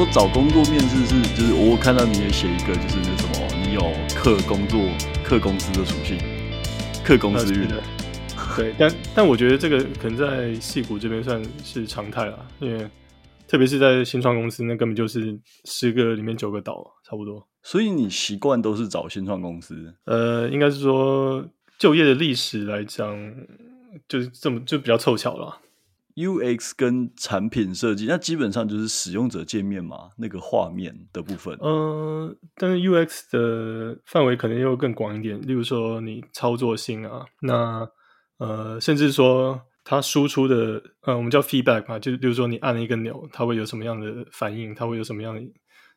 [0.00, 3.82] 说找工作面试是，就是我看到你也写一个，就是那什么，你有
[4.14, 4.80] 克工作、
[5.22, 6.16] 克公司的属性，
[7.04, 7.82] 克公司运的。
[8.56, 12.88] 对，但但我觉得这个可能在戏骨这边算是常态了，因为
[13.46, 17.46] 特别是在新创公司，那根本就是十个里面九个倒，差不多。
[17.62, 19.94] 所以你习惯都是找新创公司？
[20.06, 21.46] 呃，应该是说
[21.78, 23.14] 就业的历史来讲，
[24.08, 25.58] 就是这么就比较凑巧了。
[26.16, 31.56] UX 跟产品设计，那基本上就是使用者界面嘛，那个画面的部分。
[31.60, 37.88] 嗯、呃，但是 UX 的范围可能又更广一点，例如说你操作性啊，那
[38.38, 45.42] 呃，甚至说它输出的，呃，我们叫 feedback 嘛，就比如说你按了一个钮，它会有什么样的反应，它会有什么样的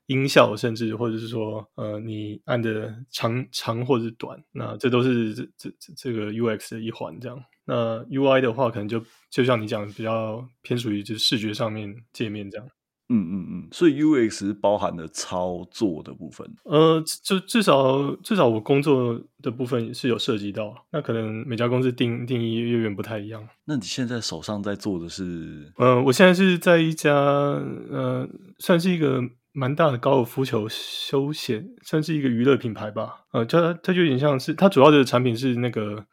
[0.07, 7.37] 音效，甚至或者是说，呃，你按的长长或者短，那这都是这这这个 UX 的一环，这样。
[7.65, 12.67] 那 UI 的话，可能就就像你讲的，比较偏属于就是视觉上面界面这样。
[13.09, 16.49] 嗯嗯嗯，所以 UX 包含了操作的部分。
[16.63, 20.73] 呃，就至少至少我工作的部分是有涉及到。
[20.89, 23.47] 那可能每家公司定定义远远不太一样。
[23.65, 25.71] 那你现在手上在做的是？
[25.77, 28.27] 呃，我现在是在一家呃，
[28.57, 33.25] 算是一个蛮大的高尔夫球休闲，算是一个娱乐品牌吧。
[33.33, 36.05] 呃，它它就有点像是它主要的产品是那个，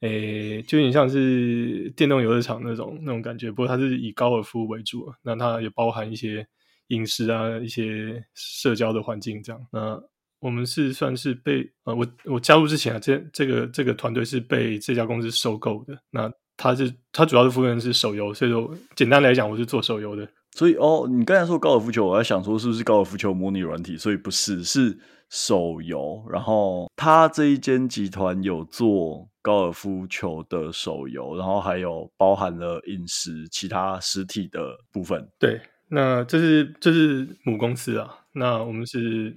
[0.00, 3.50] 诶，就有点像是电动游乐场那种那种感觉。
[3.50, 6.46] 不过它是以高尔夫为主，那它也包含一些
[6.88, 9.60] 饮食啊、一些社交的环境这样。
[9.72, 10.00] 那
[10.40, 15.98] 我们是算是被呃，我我加入之前啊，这这个这个团队是被这家公司收购的。
[16.10, 20.28] 那它是它主要的部分是手游，所以说简单来讲，我是做手游的。
[20.58, 23.96] 所以哦，你刚才说高尔夫球，我在想说是不是高尔夫球模拟软体？
[23.96, 24.98] 所以不是，是
[25.30, 26.20] 手游。
[26.28, 35.30] 然后他这一间集团有做高尔夫球的手游，然后还有包含了饮食、其他实体的部分。
[35.38, 35.60] 对，
[35.90, 38.12] 那这是这是母公司啊。
[38.32, 39.32] 那我们是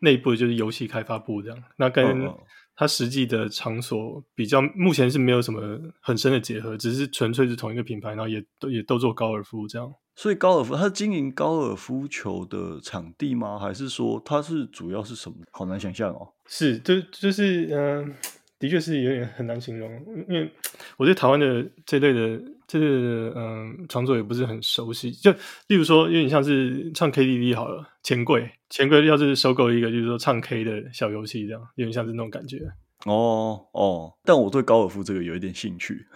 [0.00, 1.64] 内部就是游戏开发部这样。
[1.76, 2.28] 那跟
[2.74, 9.88] 它实际的场所比较，目前是没有什么很深的结合，只是纯粹是同一个品牌，然后也都也都做高尔夫这样。
[10.16, 13.58] 所以高尔夫，他经营高尔夫球的场地吗？
[13.58, 15.36] 还是说他是主要是什么？
[15.50, 16.32] 好难想象哦。
[16.46, 18.14] 是，就就是嗯、呃，
[18.58, 19.90] 的确是有点很难形容，
[20.28, 20.50] 因为
[20.96, 25.10] 我对台湾的这类的这类的嗯、呃、场所也不是很熟悉。
[25.10, 25.32] 就
[25.66, 32.58] 例如说，有点像是唱 KTV 好了，钱柜，钱柜要是收购一个，就是说唱 K 的小游戏这样，有点像是那种感觉。
[33.06, 36.06] 哦哦，但我对高尔夫这个有一点兴趣。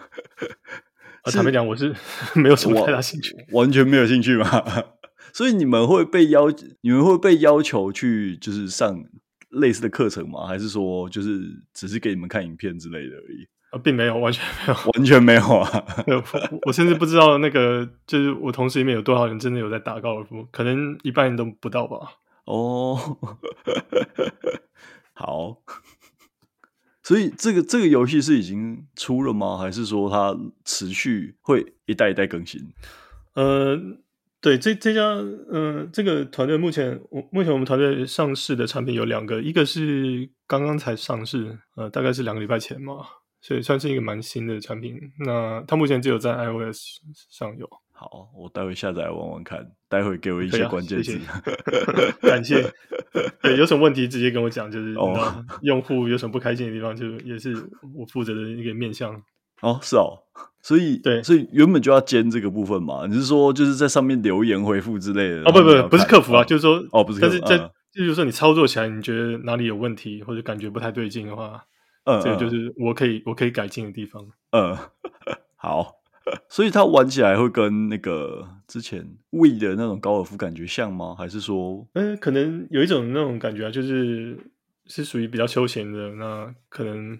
[1.25, 1.95] 坦白讲，我是
[2.35, 4.47] 没有什么太大兴趣，完全没有兴趣嘛。
[5.33, 6.49] 所以你们会被要，
[6.81, 9.03] 你们会被要求去就是上
[9.49, 10.47] 类似的课程吗？
[10.47, 11.41] 还是说就是
[11.73, 13.47] 只是给你们看影片之类的而已？
[13.71, 15.85] 啊，并没有，完全没有，完全没有啊！
[16.07, 16.23] 我，
[16.65, 21.97] 我甚至不知道那个就是我同事里面有多少人真的有在打高尔夫，可能一半人都不到吧。
[22.45, 22.97] 哦，
[25.13, 25.57] 好。
[27.09, 29.57] 所以这个这个游戏是已经出了吗？
[29.57, 32.61] 还是说它持续会一代一代更新？
[33.33, 33.75] 呃，
[34.39, 35.05] 对，这这家
[35.49, 42.97] 呃这个团队目前我目前我们团队上市的产品有两个，一个是刚刚才上市，呃，大概是两个礼拜前嘛，
[43.41, 44.95] 所以算是一个蛮新的产品。
[45.25, 46.99] 那它目前只有在 iOS
[47.31, 47.67] 上有。
[47.99, 49.69] 好，我待会下载玩玩看。
[49.89, 51.43] 待会给我一些关键词，啊、
[52.21, 52.63] 感谢。
[53.43, 54.95] 对，有什么问题直接跟我讲，就是
[55.63, 57.53] 用户有什么不开心的地方，就也是
[57.93, 59.21] 我负责的一个面向。
[59.61, 60.17] 哦，是哦，
[60.61, 63.05] 所以对，所以原本就要兼这个部分嘛。
[63.05, 65.41] 你是说就是在上面留言回复之类的？
[65.41, 71.65] 哦，不不不，不是客服啊，哦、就是说哦，不是客服，但是在、嗯、就是说你操作起来，你觉得哪里有问题或者感觉不太对劲的话，
[72.05, 74.23] 嗯，这个就是我可以我可以改进的地方。
[74.51, 74.77] 嗯，
[75.57, 75.98] 好。
[76.49, 81.15] 所以它玩起来会跟那个之前 Wii 的那种高尔夫感觉像吗？
[81.17, 84.37] 还是说，嗯，可能有一种那种感觉啊，就是
[84.85, 86.11] 是属于比较休闲的。
[86.15, 87.19] 那可能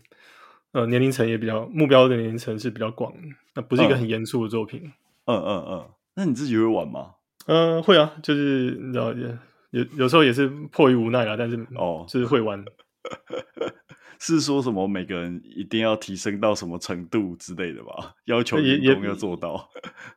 [0.72, 3.14] 呃年龄层也比较目标的年龄层是比较广，
[3.56, 4.92] 那不是一个很严肃的作品。
[5.26, 5.90] 嗯嗯嗯。
[6.16, 7.16] 那你自己会玩吗？
[7.46, 9.14] 嗯，会啊，就是你知道，
[9.72, 12.64] 有有时候也是迫于无奈啦，但是哦，就是会玩。
[14.20, 18.14] 是说什么每个人一定要提升到什么程度之类的吧？
[18.26, 19.70] 要求员工要做到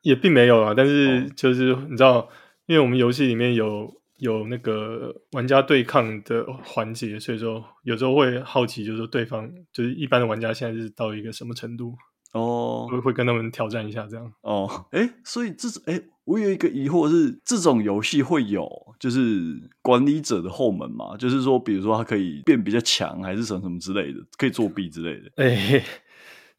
[0.02, 0.74] 也， 也并没有啊。
[0.76, 2.28] 但是就是你知道，
[2.66, 11.94] 因为我们游戏里面有有那个玩家对抗的环节，所以说有时候会好奇，就是说对方就是一般的玩家现在是到一个什么程度。
[12.32, 14.32] 哦，会会跟他们挑战一下这样。
[14.40, 18.68] 哦，哎，所以这是哎，我有一个疑惑是，这种游戏会有
[19.00, 21.16] 就是管理者的后门吗？
[21.16, 25.30] 就是说，比如说他可以变比较强，还是什么什么之类的，可以作弊之类的。
[25.42, 25.84] 哎，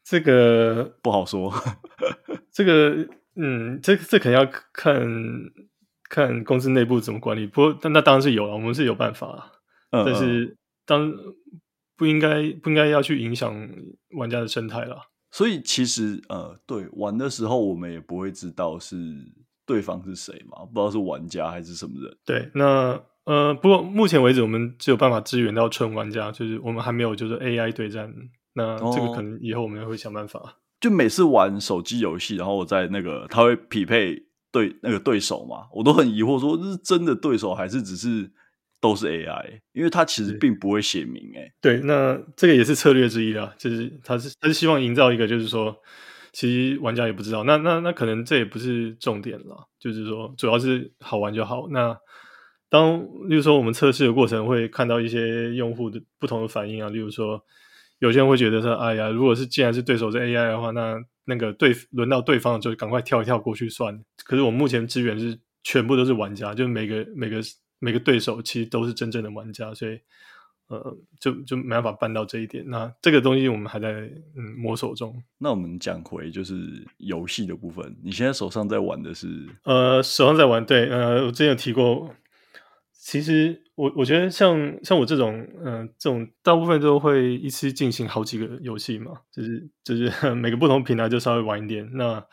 [0.04, 1.52] 这个不好说。
[2.52, 5.02] 这个，嗯，这这肯定要看
[6.10, 7.46] 看公司内部怎么管理。
[7.46, 9.50] 不过，但那当然是有了，我们是有办法，
[9.90, 11.12] 嗯嗯但是当
[11.96, 13.54] 不应该不应该要去影响
[14.18, 14.98] 玩家的生态了。
[15.30, 18.96] 所以其实呃，对玩的时候，我们也不会知道是
[19.66, 22.16] 对方是谁嘛，不知道是玩家还是什么人。
[22.24, 28.12] 对，那呃，不过目前为止，我们只有办法支援到纯玩家，就是我们还没有就是 AI 对战。
[28.54, 30.38] 那这个可能以后我们也会想办法。
[30.40, 30.48] 哦，
[30.80, 34.22] 就每次玩手机游戏，然后我在那个他会匹配
[34.52, 38.30] 对那个对手嘛，我都很疑惑，说这是真的对手还是只是
[38.80, 39.60] 都是 AI？
[39.72, 41.50] 因为他其实并不会写明诶。
[41.60, 45.74] 对，那这个也是策略之一啦，就是他是他是希望营造一个，就是说
[46.34, 51.66] 其实玩家也不知道，那那那可能这也不是重点了，就是说主要是好玩就好。
[51.70, 51.96] 那
[52.68, 52.98] 当
[53.30, 57.42] 例如说我们测试的过程会看到一些用户的不同的反应啊，例如说。
[58.00, 67.40] 有些人会觉得说：“哎呀，如果是既然是对手是 AI 的话，那那个对轮到对方就赶快跳一跳过去算。”可是我们目前支援是全部都是玩家，就是每个每个
[67.78, 69.98] 每个对手其实都是真正的玩家，所以
[70.68, 72.64] 呃，就就没办法办到这一点。
[72.66, 75.14] 那这个东西我们还在嗯摸索中。
[75.38, 76.54] 那我们讲回就是
[76.98, 79.28] 游戏的部分，你现在手上在玩的是？
[79.64, 82.14] 呃，手上在玩，对，呃，我之前有提过。
[82.92, 91.86] 其实我我觉得像像我这种嗯、呃、这种大部分都会一次进行好几个游戏嘛，就是就是 每个不同平台就稍微玩一点。
[91.92, 92.24] 那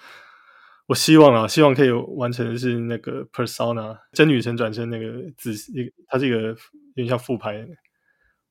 [0.88, 6.56] 我希望啊，希望可以完成的是那个 Persona 真女神转生那个子一个，它是一个有
[6.96, 7.68] 点像复牌。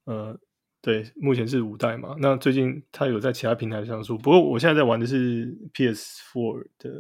[0.04, 0.38] 呃，
[0.82, 2.16] 对，目前是五代嘛。
[2.18, 6.90] 那最近它有在其他平台上出，不过我现在在玩的是 PS4 的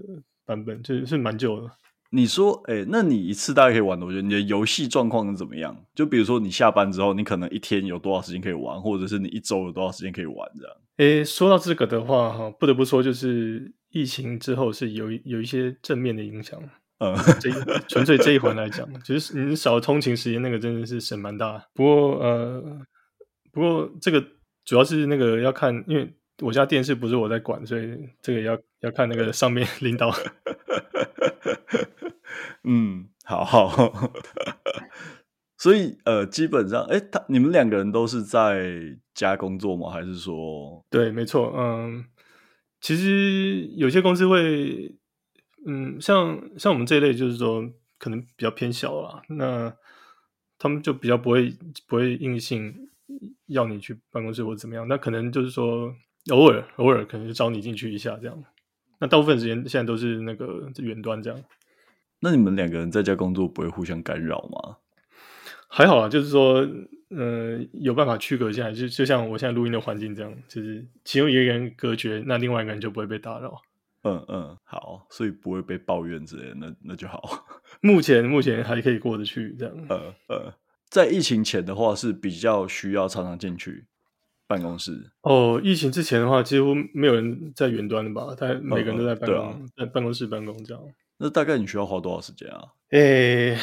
[0.44, 1.70] 版本，就是是蛮久的。
[2.12, 4.20] 你说，哎、欸，那你一次大概可以玩多久？
[4.20, 5.76] 你的游戏状况是怎么样？
[5.94, 10.76] 就比如说，你下班之后，你可能一天有多少时间可以玩，或者是你一周有多少时间可以玩这样？
[10.96, 16.60] 哎、欸，说到这个的话，哈，不得不说，就是疫情之后是有有一些正面的影响。
[17.00, 17.50] 嗯，这
[17.88, 21.62] 纯粹这一环来讲，就是你少通勤时间，那个真的是省蛮大。
[21.74, 22.62] 不过，呃，
[23.50, 24.22] 不过这个
[24.64, 30.14] 主要是那个要看，因为我家电视不是我在管，所以这个要要看那个上面 领导。
[32.64, 34.10] 嗯，好好，
[35.56, 38.70] 所以呃，基本上，哎，他你们两个人都是在
[39.14, 39.88] 家工作吗？
[39.88, 40.84] 还是说？
[40.90, 42.04] 对，没错，嗯，
[42.82, 44.94] 其实有些公司会，
[45.66, 47.68] 嗯，像像我们这一类，就是说
[47.98, 49.74] 可能比较偏小啦，那
[50.58, 51.54] 他们就比较不会
[51.86, 52.74] 不会硬性
[53.46, 55.94] 要你去办公室或怎么样，那可能就是说
[56.30, 58.44] 偶尔偶尔可能就招你进去一下这样，
[58.98, 61.40] 那大部分时间现在都是那个远端这样。
[62.20, 64.76] 那你们两个人在家工作不会互相干扰吗？
[65.68, 66.66] 还好啊，就是说，
[67.10, 73.62] 呃，有办法区隔下来，就就像我现在录音的环境这样，就是其中一个人隔绝，那另外一个人就不会被打扰。
[74.02, 77.22] 嗯嗯，好，所以不会被抱怨之类的，那那就好。
[77.82, 79.74] 目前目前还可以过得去这样。
[79.88, 80.54] 呃呃，
[80.88, 83.86] 在疫情前的话是比较需要常常进去
[84.46, 85.12] 办公室。
[85.22, 88.34] 哦，疫情之前的话，几乎没有人在远端的吧？
[88.34, 90.82] 他每个人都在办公，在办公室办公这样。
[91.18, 92.62] 那大概你需要花多少时间啊？
[92.92, 93.58] 诶、欸，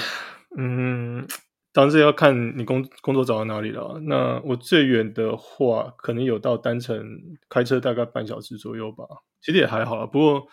[0.56, 1.25] 嗯，
[1.74, 4.00] 当然是要看你工工作找到哪里了。
[4.04, 7.03] 那我最远的话，可能有到单程
[7.50, 9.03] 开车大概半小时左右吧。
[9.48, 10.06] 其实也还好啦。
[10.06, 10.48] 不过，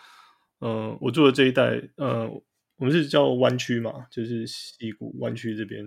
[0.61, 2.25] 嗯、呃，我住的这一带，呃，
[2.77, 5.83] 我们是叫湾区嘛，就是西谷湾区这边。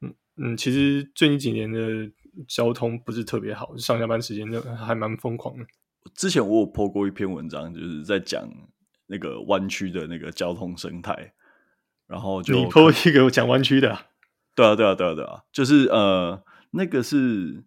[0.00, 2.10] 嗯嗯，其实最近几年的
[2.48, 5.64] 交通不是特别好，上下班时间就还蛮疯狂的。
[6.16, 8.50] 之前我有 po 过一篇文章，就是在讲。
[9.12, 11.32] 那个湾区的那个交通生态，
[12.06, 14.06] 然后就你 po 一个讲湾区的，
[14.54, 17.64] 对啊，对啊，对啊，对啊，就是呃，那个是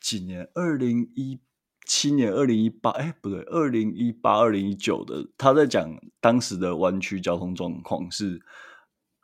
[0.00, 0.50] 几年？
[0.54, 1.38] 二零一
[1.86, 5.88] 七年、二零一八，哎，不对，二零一八、二零一九的，他在讲
[6.20, 8.40] 当时的湾区交通状况是，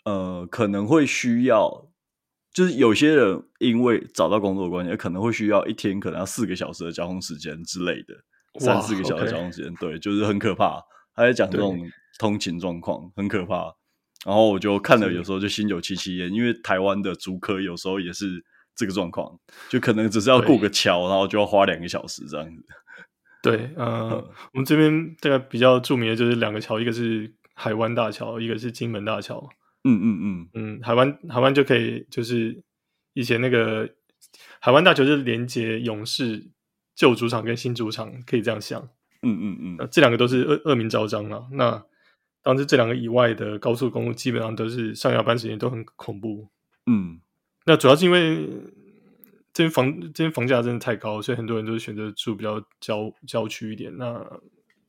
[0.04, 1.90] 呃，可能会需要，
[2.54, 8.14] 就是有些人因为找到工作的关系，可能会需要一天可能要四个小时的交通时间之类的，
[8.60, 10.80] 三四个小时的交通时间.对，就是很可怕。
[11.14, 11.78] 他在讲这种
[12.18, 13.74] 通勤状况很可怕，
[14.24, 19.38] 然后我就看了，有时候就心有戚戚焉，因为台湾的足科有时候也是这个状况，
[19.68, 22.64] 就可能只是要过个桥，然后就要花两个小时这样子。
[23.42, 29.48] 对，呃，嗯、我们这边大概比较著名的就是两个桥，一个是海湾大桥，一个是金门大桥。
[29.84, 32.62] 嗯嗯嗯嗯，海湾海湾就可以，就是
[33.14, 33.88] 以前那个
[34.60, 36.50] 海湾大桥就是连接勇士
[36.94, 38.80] 旧主场跟新主场，可以这样想。
[39.22, 41.48] 嗯嗯嗯，这两个都是恶恶名昭彰了。
[41.52, 41.84] 那
[42.44, 46.48] 当时这两个以外的高速公路，基本上都是上下班时间都很恐怖。
[46.86, 47.20] 嗯，
[47.64, 48.48] 那主要是因为
[49.52, 53.96] 这边房这边房价真的太高，所以很多人都选择住比较郊郊区一点。
[53.96, 54.24] 那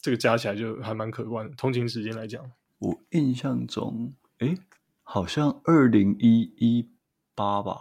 [0.02, 1.56] 这个加起来就还蛮可观的。
[1.56, 4.58] 通勤时间来讲，我印象中，诶
[5.04, 6.90] 好像二零一
[7.36, 7.78] 八吧，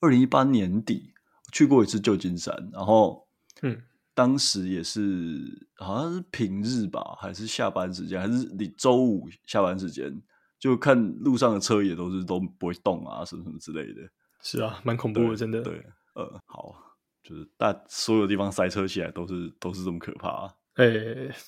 [0.00, 1.12] 二零一八年底
[1.52, 3.26] 去过一次旧金山，然后
[3.62, 3.82] 嗯，
[4.14, 10.22] 当时也是好像是平日吧，还是下班时间，还是你周五下班时间，
[10.64, 14.00] 就看路上的车也都是都不会动啊，什么什么之类的。
[14.40, 15.60] 是啊，蛮恐怖的，真的。
[15.60, 15.74] 对，
[16.14, 16.74] 呃，好，
[17.22, 20.54] 就是大所有地方塞车起来都是都是这么可怕啊。
[20.76, 20.86] 哎，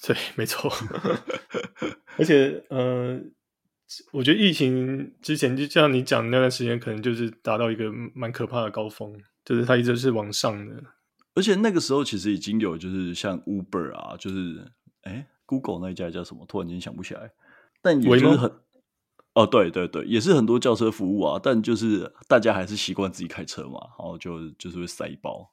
[0.02, 0.70] 对，没错。
[2.18, 3.18] 而且，呃，
[4.12, 10.82] 我觉得疫情之前，就像你讲的那段时间，可能就是达到一个蛮可怕的高峰，就是它一直是往上的。
[11.34, 14.70] 而且那个时候其实已经有，就是像 Uber 啊，就是
[15.04, 16.44] 哎，Google 那一家叫什么？
[16.46, 17.30] 突然间想不起来。
[17.80, 18.52] 但也就是很，
[19.36, 21.40] 哦，对对对，也是很多叫车服务啊。
[21.40, 25.52] 但就是大家还是习惯自己开车嘛，然后就就是会塞包。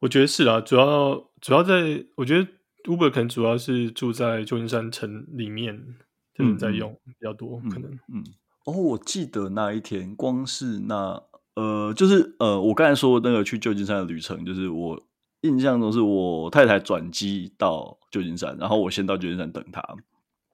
[0.00, 2.48] 我觉得是啊，主要主要在，我觉得。
[2.86, 5.96] Uber 可能主要是住在旧金山城里面，
[6.32, 7.90] 就是在用比较多，嗯、可能。
[8.14, 8.22] 嗯，
[8.64, 11.20] 哦，我记得那一天，光是那
[11.56, 15.02] 呃，就是呃，我刚才说那个去旧金山的旅程，就是我
[15.40, 19.82] 印象中是我太太转机到旧金山，然后我先到旧金山等她。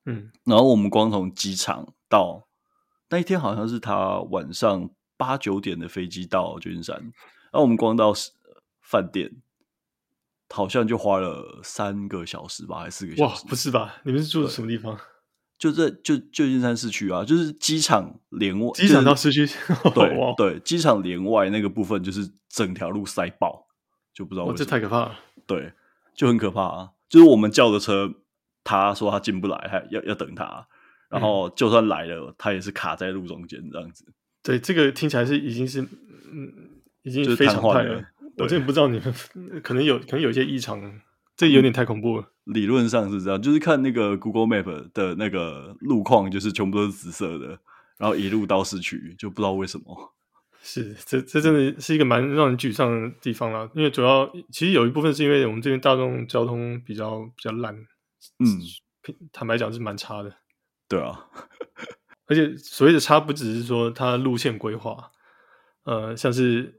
[0.07, 2.49] 嗯，然后我们光从机场到
[3.11, 8.13] 那一天，好像是他晚上八九点的飞机到旧金山，然后我们光到
[8.81, 9.43] 饭店。
[10.55, 13.43] 好像就花了三个小时吧，还是四个小时？
[13.43, 13.95] 哇，不是吧？
[14.05, 14.95] 你们是住的什么地方？
[15.57, 19.47] 就在就旧金山市区啊，就是机场连外，机场到市区，
[19.95, 23.67] 对对，机场连外那个部分就是整条路塞爆，
[24.13, 24.59] 就不知道为什么。
[24.59, 25.19] 这太可怕了。
[25.47, 25.73] 对，
[26.15, 26.91] 就很可怕啊！
[27.09, 28.13] 就是我们叫的车，
[28.65, 30.67] 他说他进不来，还要要等他，
[31.09, 34.07] 然后就算来了，嗯、他也是卡在路中间这样子。
[34.43, 36.53] 对，这个听起来是已经是嗯，
[37.03, 38.03] 已经非常快了。
[38.39, 41.01] 我真的不知道你们可能有可能有一些异常，
[41.37, 42.29] 这有点太恐怖了。
[42.45, 47.59] 理论上是这样，就是看那个 Google Map 的那个路况，就是全部都是紫色的，
[47.99, 50.13] 然后一路到市区，就不知道为什么。
[50.63, 53.69] 是，这这真的是一个蛮让人沮丧的地方啦。
[53.75, 57.77] 因为主要其实有一部分是因为我们这边大众交通比较比较烂，
[58.39, 58.61] 嗯，
[59.33, 60.35] 坦白讲是蛮差的。
[60.89, 61.29] 对啊，
[62.27, 65.11] 而且所谓的差，不只是说它路线规划，
[65.85, 66.79] 呃，像是。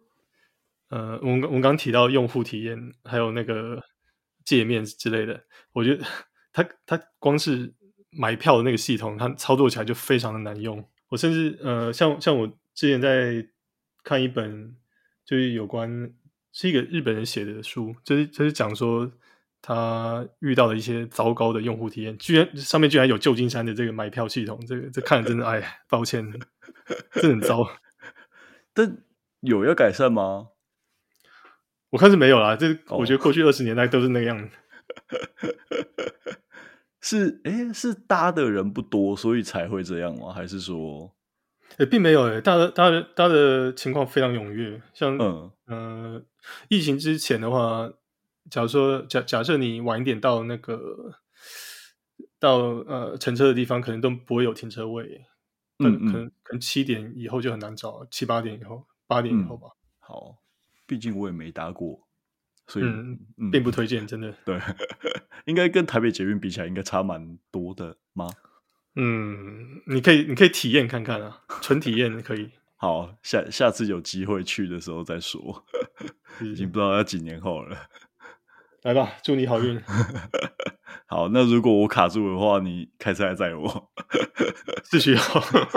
[0.89, 3.81] 呃，我们我们刚提到用户体验，还有那个
[4.45, 6.05] 界面之类的，我觉得
[6.51, 7.73] 它它光是
[8.11, 10.87] 买票的那个系统，它操作起来就非常的难用。
[11.07, 13.43] 我甚至呃，像像我之前在
[14.03, 14.75] 看一本，
[15.25, 16.13] 就是有关
[16.51, 19.11] 是一个日本人写的书，就是就是讲说
[19.65, 26.31] 他遇到的一些糟糕的用户体验，居然上面居然有旧金山的这个买票系统，这个这看了真的哎， 抱歉，
[27.13, 27.65] 这很糟。
[28.75, 28.97] 但
[29.39, 30.49] 有要改善吗？
[31.91, 34.49] 我看是没有啦，这我觉得过去二十年代都是那个样子。
[34.49, 35.51] Oh.
[36.99, 40.33] 是哎，是搭的人不多，所以才会这样吗？
[40.33, 41.13] 还是说，
[41.77, 44.81] 诶，并没有诶，搭的搭的搭的情况非常踊跃。
[44.93, 46.21] 像嗯、呃、
[46.69, 47.89] 疫情之前的话，
[48.49, 51.13] 假如说假假设你晚一点到那个
[52.39, 52.57] 到
[52.87, 55.25] 呃乘车的地方，可能都不会有停车位。
[55.79, 59.67] 嗯，嗯可能可能七点以后就很难找，七八点以后，八点以后吧。
[59.67, 60.37] 嗯、好。
[60.85, 62.07] 毕竟我也没搭过，
[62.67, 64.05] 所以、嗯嗯、并不推荐。
[64.05, 64.59] 真的，对，
[65.45, 68.29] 应该跟台北捷运比起来，应该差蛮多的吗？
[68.95, 72.51] 嗯，你可以，你可以体验看看啊，纯体验可以。
[72.75, 75.65] 好，下下次有机会去的时候再说，
[76.41, 77.77] 已经不知道要几年后了。
[78.83, 79.81] 来吧，祝你好运。
[81.07, 83.91] 好，那如果我卡住的话，你开车来载我。
[84.83, 85.21] 市区要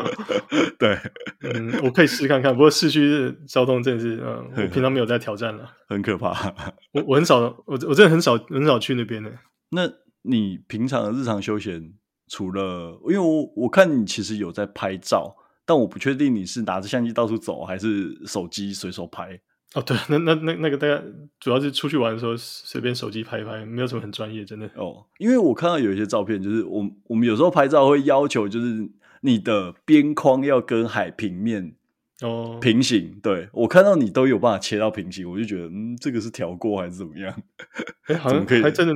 [0.77, 0.99] 对，
[1.43, 2.53] 嗯，我可以试看看。
[2.53, 6.33] 不过市区的交通真的是，嗯，我平常没有在挑战了，很可怕。
[6.93, 9.31] 我我很少，我我真的很少很少去那边的。
[9.71, 9.89] 那
[10.23, 11.93] 你平常的日常休闲，
[12.29, 19.41] 除了因为我我看你其实有在拍照，但我不确定你是拿着相机到处走，还是手机随手拍。
[19.77, 20.99] 哦，对，那那那那个大家
[21.39, 24.67] 主要是出去玩的时候随便手机拍一拍，没有什么很专业，真的。
[24.75, 28.89] 哦，因为我看到有一些照片，就是我我们有时候拍照会要求，就是
[29.21, 31.75] 你的边框要跟海平面
[32.23, 33.17] 哦平行。
[33.17, 37.43] 哦、对，我看到你都有办法切到平行，我就觉得嗯，这个是调过还是怎么样？
[38.09, 38.95] 哎，好像可以，还真的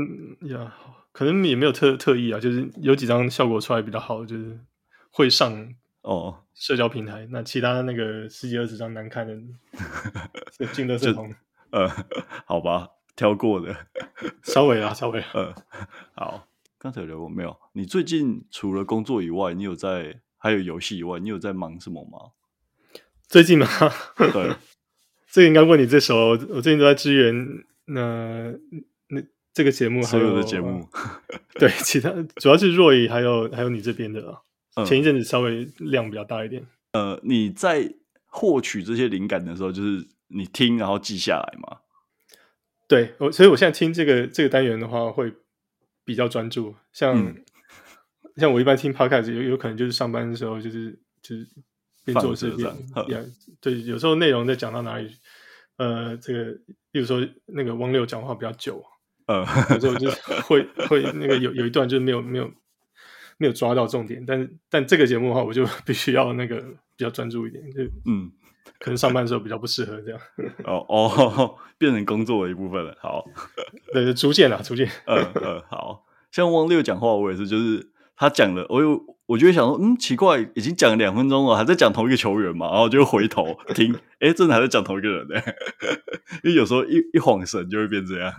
[0.49, 0.75] 呀，
[1.12, 4.58] 可能也没有特特意啊，就是有几张效果出来比较好，就是
[5.10, 5.68] 会上。
[6.02, 9.35] 哦，社交平台，那其他那个十几二十张难看的，
[10.73, 11.33] 进的是红，
[11.71, 11.88] 呃，
[12.47, 13.76] 好吧，挑过的，
[14.42, 15.54] 稍微啊，稍微，呃，
[16.14, 17.54] 好，刚才有聊过没有？
[17.73, 22.33] 你最近除了工作以外，你有在还有游戏以外，你有在忙什么吗？
[23.28, 23.66] 最近吗？
[24.16, 24.54] 对，
[25.30, 26.30] 这个应该问你最熟。
[26.30, 28.52] 我最近都在支援那
[29.09, 30.88] 那这个节目，所有的节目，
[31.59, 34.40] 对，其他主要是若雨还有还有你这边的。
[34.86, 36.66] 前一阵子稍微量比较大一点。
[36.92, 37.94] 呃，你在
[38.26, 41.78] 获取这些灵感的时候，就是你听然后记下来嘛？
[42.88, 45.32] 对，我所以我现在听这个这个单元的话，会
[46.04, 46.74] 比较专注。
[46.92, 47.44] 像、嗯、
[48.36, 51.46] 像我一般听 podcast，有有可能就是上班的时候，就是就是
[52.04, 52.68] 边做事边
[53.08, 53.24] 呀。
[53.60, 55.08] 对，有时候内容在讲到哪里，
[55.76, 56.52] 呃，这个，
[56.90, 58.84] 比如说那个汪六讲话比较久。
[59.26, 60.10] 呃，有时候就
[60.42, 62.50] 会会那个有有一段就是没有没有
[63.40, 66.61] 没有抓到重点，但是但这个节目的话，我就 必须要那个
[66.94, 68.30] 比较专注一点，就嗯，
[68.78, 70.20] 可能上班的时候比较不适合这样。
[70.64, 72.94] 哦哦，变成工作的一部分了。
[73.00, 73.25] 好，
[73.94, 74.87] 对，逐渐啊，逐渐。
[75.06, 85.40] 嗯嗯，好像汪六讲话，我也是，就是他讲了，我又我就会想说，嗯，奇怪，已经讲了两分钟了，还在讲同一个球员嘛，然后就回头 听，哎，真的还在讲同一个人呢，
[86.42, 88.34] 因为有时候一一晃神就会变这样。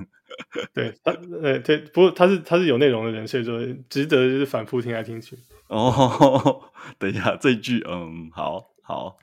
[0.73, 3.57] 对他，呃，对，不过他是他是有内容的人，所以说
[3.89, 5.37] 值得就是反复听来听去。
[5.67, 6.61] 哦，
[6.99, 9.17] 等一下，这一句，嗯，好好，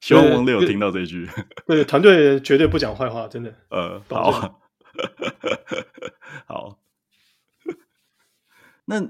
[0.00, 1.28] 希望王六有听到这一句。
[1.68, 3.54] 对，团队绝对不讲坏话，真的。
[3.68, 4.60] 呃，好，
[6.46, 6.78] 好。
[8.86, 9.00] 那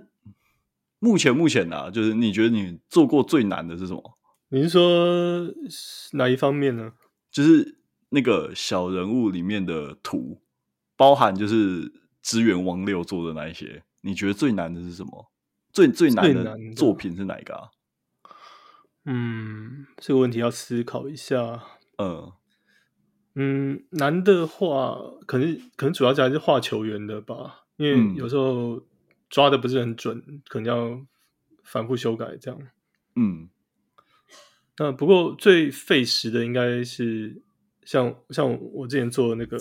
[1.02, 4.18] 目前目前呢、啊，就是你觉得你做过最难的是什么？
[4.50, 5.52] 你是说
[6.12, 6.92] 哪一方面呢？
[7.32, 7.78] 就是
[8.10, 10.40] 那个小人物里面的图。
[10.94, 11.90] 包含就是
[12.22, 15.32] 支援王六做的那一些，你觉得最难的是什么？
[15.72, 17.70] 最最难的作品是哪一个啊？
[19.06, 21.64] 嗯，这个问题要思考一下。
[21.98, 22.30] 嗯
[23.34, 28.80] 嗯，难的话，可能可能主要还是画球员的吧，因为有时候
[29.32, 31.04] 抓的不是很准，可能要
[31.64, 32.60] 反复修改这样。
[33.16, 33.48] 嗯，
[34.78, 37.42] 那不过最费时的应该是
[37.82, 39.58] 像像我之前做的那个。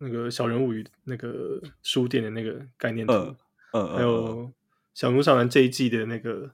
[0.00, 3.36] 那个小人物与那个书店的那个概念图，嗯
[3.72, 4.52] 嗯，还有
[4.94, 6.48] 小人物上篮这一季的那个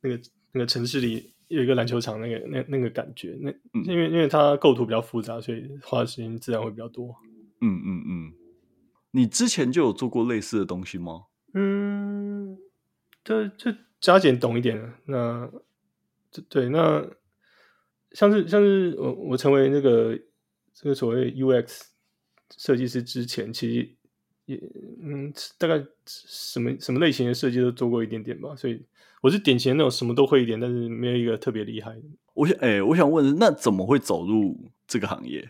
[0.00, 0.18] 那个
[0.52, 3.52] 那个城市里有一个篮球场，那个那那个感觉，那
[3.84, 7.14] 因为因为它构图比较复杂，所以花的时间自然会比较多。
[7.60, 8.32] 嗯嗯嗯，
[9.10, 11.24] 你之前就有做过类似的东西吗？
[11.54, 12.58] 嗯，
[13.24, 14.92] 就就加减懂一点。
[15.04, 15.50] 那
[16.30, 17.06] 这对，那
[18.12, 20.18] 像是像是我我成为那个
[20.74, 21.86] 这个所谓 UX。
[22.56, 23.88] 设计师之前其实
[24.44, 24.60] 也
[25.00, 28.84] 嗯，大概什么什么类型的设计都做过一点点吧，所以
[29.20, 32.02] 我是典型的那种什么都会一点，但是没有一个特别厉害的。
[32.34, 35.48] 我想，哎、欸，我想问，那怎么会走入这个行业？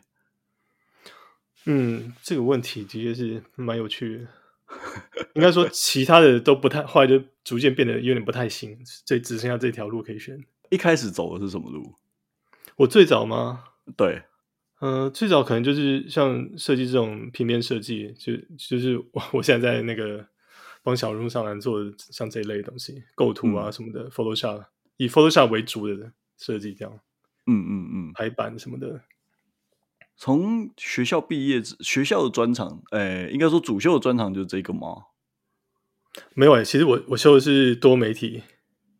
[1.64, 4.28] 嗯，这个问题的确是蛮有趣的。
[5.34, 10.38] 应该说，其他的都不太，后来就逐渐变得有点不太行，所以只剩下这条路可以选。
[10.70, 11.94] 一开始走的是什么路？
[12.76, 13.64] 我最早吗？
[13.96, 14.22] 对。
[14.78, 20.26] 呃，最早可能就是像设计这种平面设计，就就是我我现在在那个
[20.82, 24.64] 帮小人物上篮做的像这一类的东西，构图啊什么的，嗯，Photoshop
[24.96, 26.98] 以 Photoshop 为主的设计这样，
[27.46, 29.02] 嗯嗯嗯，排版什么的。
[30.20, 35.06] 从学校毕业，学校的专场，诶，应该说主修的专场就是这个吗？
[36.34, 38.42] 没有诶，其实我我修的是多媒体，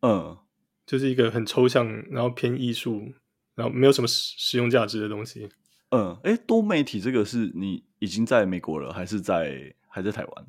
[0.01, 0.35] 嗯，
[0.83, 3.13] 就是一个很抽象，然后偏艺术，
[3.53, 5.47] 然后没有什么实实用价值的东西。
[5.91, 10.47] 嗯，哎，多媒体这个是你已经在美国了，还是在还在台湾？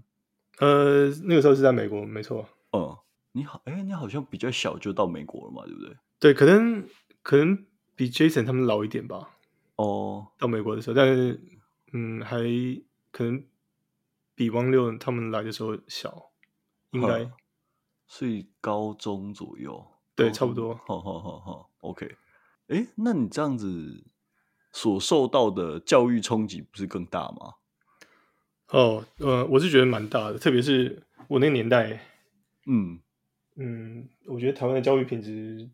[0.60, 2.48] 呃，那个时候是在美国，没错。
[2.72, 2.96] 嗯，
[3.32, 5.94] 你好，哎，你好像比较小就到美国了嘛，对不对？
[6.18, 6.88] 对，可能
[7.22, 9.28] 可能比 Jason 他们老一点吧。
[9.82, 11.40] 哦，到美国的时候，但是
[11.92, 12.38] 嗯，还
[13.10, 13.44] 可能
[14.34, 16.30] 比汪六他们来的时候小，
[16.90, 17.30] 应该。
[18.06, 20.74] 所以高中左右，对，差不多。
[20.86, 22.16] 好好好好，OK。
[22.68, 24.04] 哎，那你这样子。
[24.74, 27.56] 所受到的教育冲击不是更大吗？
[28.68, 32.00] 哦，呃，我是觉得蛮大的，特别是我那个年代，
[32.64, 32.98] 嗯
[33.56, 35.68] 嗯，我觉得台湾的教育品质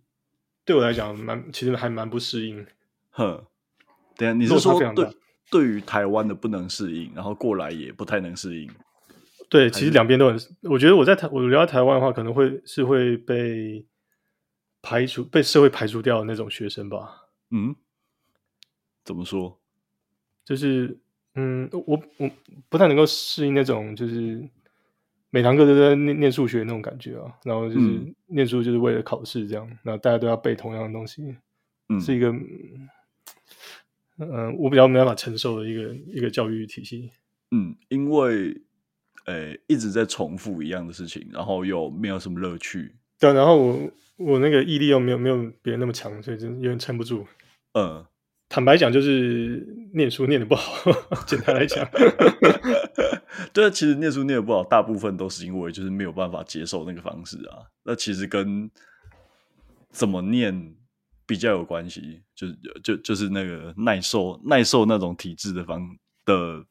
[0.65, 2.67] 对我来讲蛮，其实还蛮不适应。
[3.11, 3.47] 哼，
[4.19, 5.09] 等下你是说对
[5.51, 8.71] 对于台湾的不能适应，然后过来也不太能适应？
[9.49, 10.39] 对，其实两边都很。
[10.65, 13.87] 我觉得我在台，我留在台湾的话，可能会是会被
[14.83, 17.29] 排除、被社会排除掉的那种学生吧。
[17.51, 17.75] 嗯。
[19.05, 19.59] 怎么说？
[20.45, 20.99] 就是，
[21.35, 22.31] 嗯，我我
[22.69, 24.47] 不太能够适应那种，就是
[25.31, 27.33] 每堂课都在念念数学那种感觉啊。
[27.43, 31.35] 然后就是念书就是为了考试这样，然后大家都要背同样的东西，
[31.89, 32.31] 嗯，是一个，
[34.19, 37.11] 嗯，我比较没办法承受的一个一个教育体系。
[37.51, 38.61] 嗯，因为，
[39.27, 42.95] 诶，一直在重复一样的事情，然后又没有什么乐趣。
[43.19, 47.27] 对，然后我我那个毅力又没有没有别人那么强，所以真有点撑不住。
[47.75, 48.05] 嗯。
[48.51, 50.91] 坦白讲，就是念书念的不好。
[51.29, 51.87] 简单来讲，
[53.53, 57.69] 对啊，其实念书念的不好，大部分都是因为就是没有办法接受那个方式啊。
[57.85, 58.71] 那其实跟
[59.91, 60.75] 怎么念
[61.29, 62.47] 比较有关系，就
[62.83, 65.87] 就就是那个耐受耐受那种体质的方
[66.25, 66.65] 的，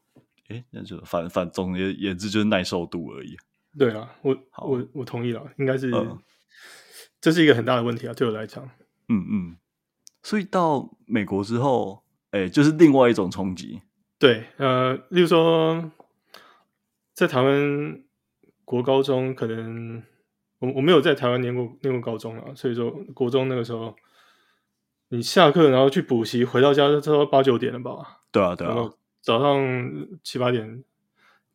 [0.48, 3.36] 哎，那就反反总而言之就是耐受度而已。
[3.78, 6.18] 对啊，我好我我同意了，应该是、嗯、
[7.20, 8.68] 这是一个很大的问题啊，对我来讲。
[9.08, 9.56] 嗯嗯，
[10.24, 13.80] 所以到美国之后，哎，就是另外一种冲击。
[14.18, 15.92] 对，呃，例如说，
[17.14, 18.02] 在台湾
[18.64, 20.02] 国高中，可能
[20.58, 23.94] 我我没有在台湾念过念过高中啊，所以说国中那个时候，
[25.10, 28.20] 你下课然后去补习，回到家都差不多八九点了吧？
[28.30, 28.70] 对啊，对啊。
[28.70, 30.84] 然后早上七八点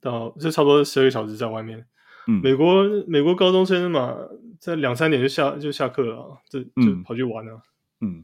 [0.01, 1.85] 到，就差不多十二个小时在外面。
[2.27, 4.17] 嗯，美国美国高中生嘛，
[4.59, 7.61] 在两三点就下就下课了，就就跑去玩了。
[8.01, 8.23] 嗯，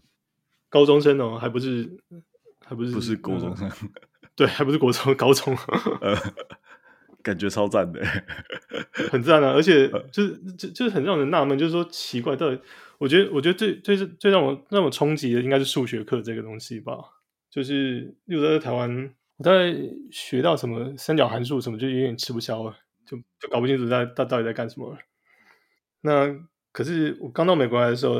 [0.69, 1.97] 高中生哦，还不是
[2.65, 3.69] 还不是不是高中生，
[4.35, 5.55] 对，还不是国中高中，
[6.01, 6.15] 呃，
[7.21, 8.01] 感觉超赞的，
[9.12, 9.51] 很赞啊！
[9.51, 12.60] 而且就是就就是很让人纳闷，就是说奇怪，到底
[12.97, 16.97] 我觉得我觉得最最最让我让我冲击的应该是数学课这个东西吧。
[17.49, 19.75] 就是例如在台湾，我在
[20.12, 22.75] 学到什么三角函数什么，就有点吃不消了。
[23.05, 24.97] 就就搞不清楚在到到底在干什么了。
[26.01, 26.34] 那
[26.71, 28.19] 可是我刚到美国来的时候，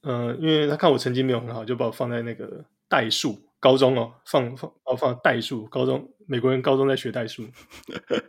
[0.00, 6.12] 嗯、呃，因为他看我成绩没有很好，就把我放在那个代数高中哦，放放哦放代数高中。
[6.28, 7.46] 美国人高中在学代数，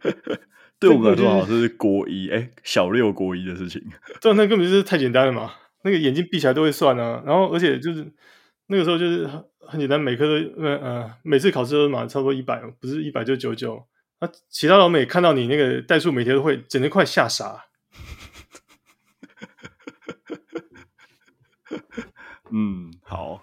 [0.80, 3.82] 对我们来说好像是国一哎、欸，小六国一的事情。
[4.22, 7.24] 这那根本就是太简单了嘛，那个眼睛闭起来都会算啊。
[7.26, 8.13] 然后而且就是
[8.68, 13.88] 那个时候就是很很简单，每科都呃每次考试都嘛差不多一百，不是一百就九九。
[14.20, 14.30] 那！
[14.50, 17.66] 其他老美看到你那个代数，每天都会整个快吓傻。
[22.52, 23.42] 嗯，好。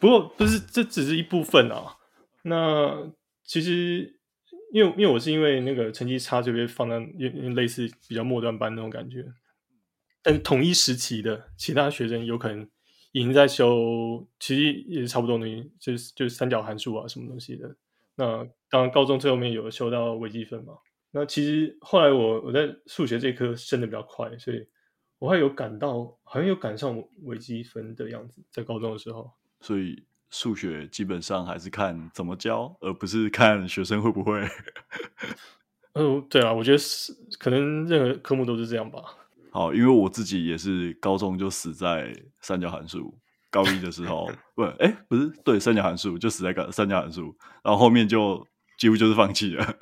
[0.00, 1.98] 不过不是，这只是一部分啊。
[2.42, 3.12] 那
[3.44, 4.18] 其实，
[4.72, 6.98] 因为因为我是因为那个成绩差，就被放在
[7.54, 9.26] 类似比较末端班那种感觉。
[10.22, 12.66] 但同一时期的其他学生有可能
[13.12, 15.46] 已经在修，其实也差不多的，
[15.78, 17.76] 就是就是三角函数啊，什么东西的。
[18.14, 20.72] 那当然，高中最后面有修到微积分嘛。
[21.10, 24.66] 那其实后来我我在数学这科升的比较快，所以
[25.18, 29.30] 我还有感到好像有赶上微积分的样子，在高中的时候。
[29.60, 34.46] 所以数学基本上还是看怎么教，而不是看学生会不会。
[35.94, 39.02] 嗯，对啊，我觉得是可能任何科目都是这样吧。
[39.50, 43.16] 好，因为我自己也是高中就死在三角函数。
[43.52, 48.46] 高一的时候，不，哎、欸，不是，对，三角函数就死在个三角函数，然后后面就
[48.78, 49.76] 几乎就是放弃了。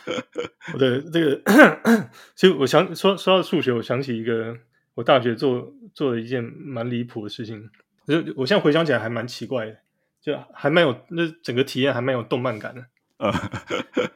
[0.78, 4.54] 对，这个，其实我想说说到数学，我想起一个
[4.92, 7.70] 我大学做做了一件蛮离谱的事情，
[8.06, 9.76] 就我现在回想起来还蛮奇怪的，
[10.20, 12.84] 就还蛮有那整个体验还蛮有动漫感的。
[13.18, 13.32] 呃，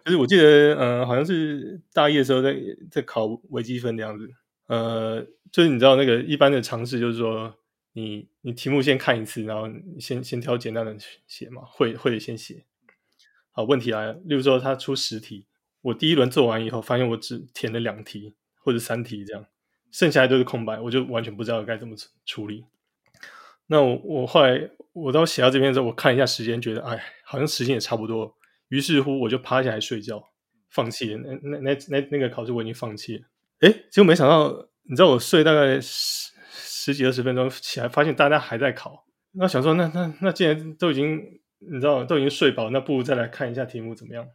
[0.04, 2.56] 就是我记得，呃，好像是大一的时候在
[2.90, 4.28] 在考微积分的样子，
[4.66, 7.54] 呃，就是你知道那个一般的尝试就是说。
[7.94, 10.96] 你你题目先看一次，然后你先先挑简单的
[11.26, 12.64] 写嘛，会会的先写。
[13.50, 15.46] 好，问题来了，例如说他出十题，
[15.80, 19.46] 我第一轮做完以后，发现我只填了两题或者三题这样，
[19.90, 22.66] 剩下来都是空白，我就完全不知道该怎么处理。
[23.68, 28.34] 那我我后来我到写到这边之后，我看一下时间，觉得哎，好像时间也差不多，
[28.68, 30.22] 于是乎我就趴下来睡觉，
[30.70, 31.18] 放弃了。
[31.42, 33.22] 那那那那那个考试我已经放弃了。
[33.60, 36.36] 哎，结果没想到，你知道我睡大概十。
[36.80, 39.04] 十几二十分钟起来，发现大家还在考。
[39.32, 41.20] 那想说，那那那既然都已经，
[41.58, 44.26] 你知道都已经睡饱，那不如再来看一下题目怎么样？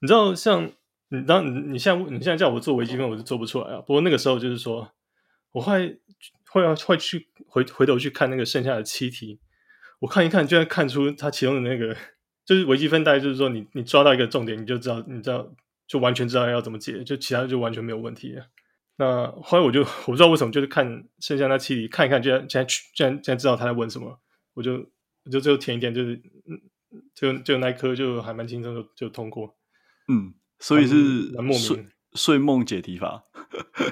[0.00, 0.70] 你知道，像
[1.10, 3.80] 你当你你现在你现在叫我做微积分，我就做不出来啊。
[3.80, 4.90] 不过那个时候就是说，
[5.52, 5.94] 我后来
[6.56, 9.38] 会要会去回回头去看那个剩下的七题，
[9.98, 11.94] 我看一看，居然看出它其中的那个
[12.46, 15.54] 就是微积分，大概就是说你你抓到一个重点，你就知道你知道
[15.86, 18.46] 就完全知道要怎么解，就其他就完全没有问题了。
[18.96, 24.18] 那后来我就我不知道为什么，就是看剩下那七题看一看，居然居然居然居然知道他在问什么，
[24.54, 24.88] 我就
[25.24, 26.14] 我就最后填一点，就是
[26.48, 26.58] 嗯，
[27.14, 29.54] 就就那一科就还蛮轻松就就通过。
[30.08, 30.94] 嗯，所以是
[31.34, 31.90] 蛮莫名。
[32.16, 33.22] 睡梦解题法，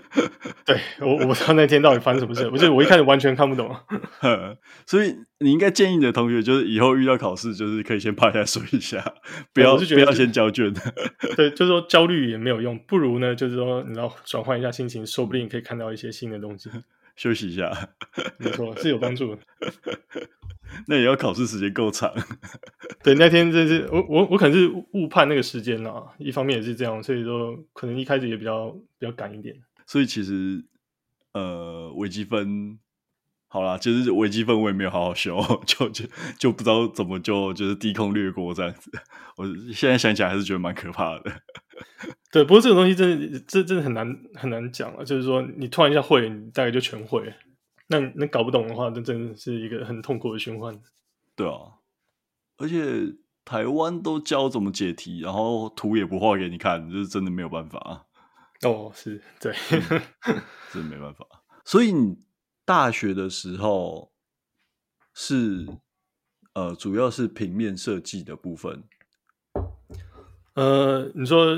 [0.65, 3.75] 对，我我不知道那天到底发生什么事，我就我一开始完全看不懂。
[4.87, 9.05] 所以你应该建议你的同学，就是以后遇到考试，就是可以先趴下睡一下，
[9.53, 10.73] 不要不要先交卷。
[11.37, 16.71] 对，就是说焦虑也没有用，不如呢，就是说你要转换一下心情，说不定可以看到一些新的东西。
[17.17, 17.71] 休息一下，
[18.39, 19.43] 没错，是有帮助的。
[20.89, 22.13] 那也要考试时间够长。
[23.05, 29.55] 对，那天真是我我我可能是误判那个时间了，一方面也是这样，所以说可能一开始也比较比较赶一点。
[29.87, 30.65] 所以其实
[31.33, 32.79] 呃，微积分
[33.47, 36.05] 好啦，其实微积分我也没有好好修，就就
[36.39, 38.91] 就不知道怎么就就是低空掠过这样子。
[39.37, 41.31] 我现在想起来还是觉得蛮可怕的。
[42.33, 45.05] 对，不过这种东西真的，这真的很难很难讲啊。
[45.05, 47.33] 就是说，你突然一下会，你大概就全会。
[47.89, 50.81] 那那搞不懂的话，那真的是一个很痛苦的循环。
[51.37, 51.79] 对啊，
[52.57, 58.07] 而且台湾都教怎么解题，然后图也不画给你看，就是真的没有办法。
[58.63, 60.03] 哦，是对，嗯、
[60.73, 61.27] 真的没办法。
[61.65, 62.17] 所以你
[62.65, 64.13] 大学的时候
[65.15, 65.67] 是
[66.55, 68.85] 呃，主要是平面设计的部分。
[70.55, 71.57] 呃，你说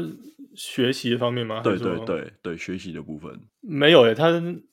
[0.54, 1.60] 学习方面吗？
[1.62, 4.30] 对对对对，学习的部分没有诶，它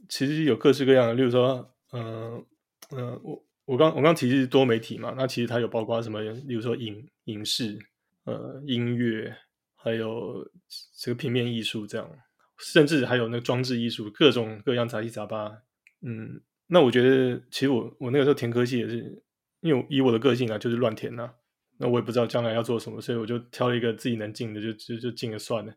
[0.07, 2.45] 其实有各式各样的，例如说，嗯、呃、
[2.91, 6.21] 嗯、呃，我我刚我刚提的是多媒体嘛，那其实它有包括什么？
[6.21, 7.77] 例如说影影视、
[8.23, 9.35] 呃音乐，
[9.75, 10.49] 还有
[10.97, 12.09] 这个平面艺术这样，
[12.59, 15.51] 甚至还有那个装置艺术，各种各样杂七杂八。
[16.01, 19.21] 嗯，那我觉得其实我我那个时候填科系也是，
[19.59, 21.33] 因为以我的个性啊，就是乱填呐、啊。
[21.83, 25.73] 那我也不知道将来要做什么，所以我就挑了一个自己能进的，就就就进了算了。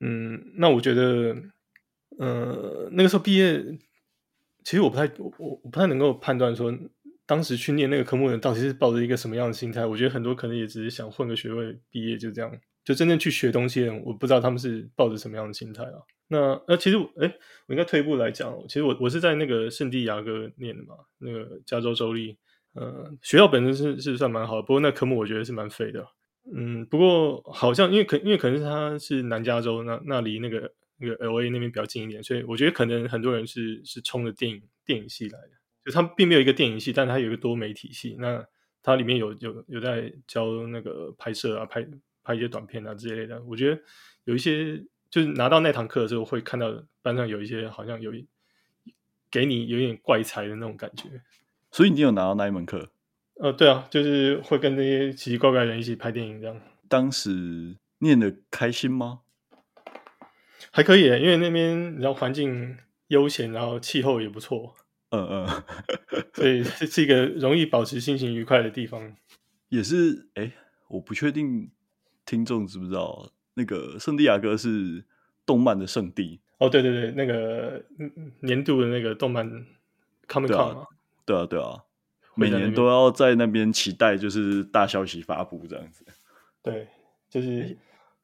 [0.00, 1.34] 嗯，那我觉得，
[2.18, 3.64] 呃，那个时候毕业，
[4.62, 6.70] 其实我不太我我不太能够判断说，
[7.24, 9.86] 当时去念那个科目的人到底是抱着一个什么样的心态。
[9.86, 12.52] 我觉得很多可能也只是想混个学位毕业，就这样。
[12.84, 16.02] 就真正去学东西的人，我不知道他们是抱着什么样的心态啊。
[16.28, 17.34] 那那其实，哎，
[17.68, 22.36] 我应该退一步来讲，其实我我是在那个圣地亚哥念的嘛，那个加州州立。
[22.74, 26.06] 呃，学校本身是是算蛮好的，不过那科目我觉得是蛮废的。
[26.54, 35.50] 嗯，不过好像因为可因为可能是他是南加州，那那离那个那个 LA 那边比较近一点，所以我觉得可能很多人是是冲着电影电影系来的。
[35.84, 38.16] 就他并没有一个电影系，但他有一个多媒体系。
[38.18, 38.44] 那
[38.82, 41.86] 它里面有有有在教那个拍摄啊，拍
[42.24, 43.42] 拍一些短片啊之类的。
[43.44, 43.80] 我觉得
[44.24, 48.26] 有一些就是拿到那堂课的时候，会看到班上有一些好像有一
[49.30, 51.08] 给你有点怪才的那种感觉。
[51.72, 52.90] 所以你有拿到那一门课？
[53.40, 56.60] 呃，对啊，就是会跟那些奇奇怪怪的人一起拍电影这样。
[56.88, 59.20] 当时念的开心吗？
[60.70, 62.76] 还可以，因为那边然后环境
[63.08, 64.76] 悠闲，然后气候也不错。
[65.10, 65.62] 嗯嗯，
[66.32, 69.16] 所以是一个容易保持心情愉快的地方。
[69.70, 70.52] 也是，哎，
[70.88, 71.70] 我不确定
[72.24, 75.04] 听众知不知道，那个圣地亚哥是
[75.44, 76.40] 动漫的圣地。
[76.58, 77.82] 哦，对对对，那个
[78.40, 79.48] 年度的那个动漫
[80.28, 80.86] Comic Con 嘛。
[81.24, 81.84] 对啊，对啊，
[82.34, 86.04] 每年都要在那边期待，就是大消息发布这样子。
[86.62, 86.88] 对，
[87.28, 87.76] 就是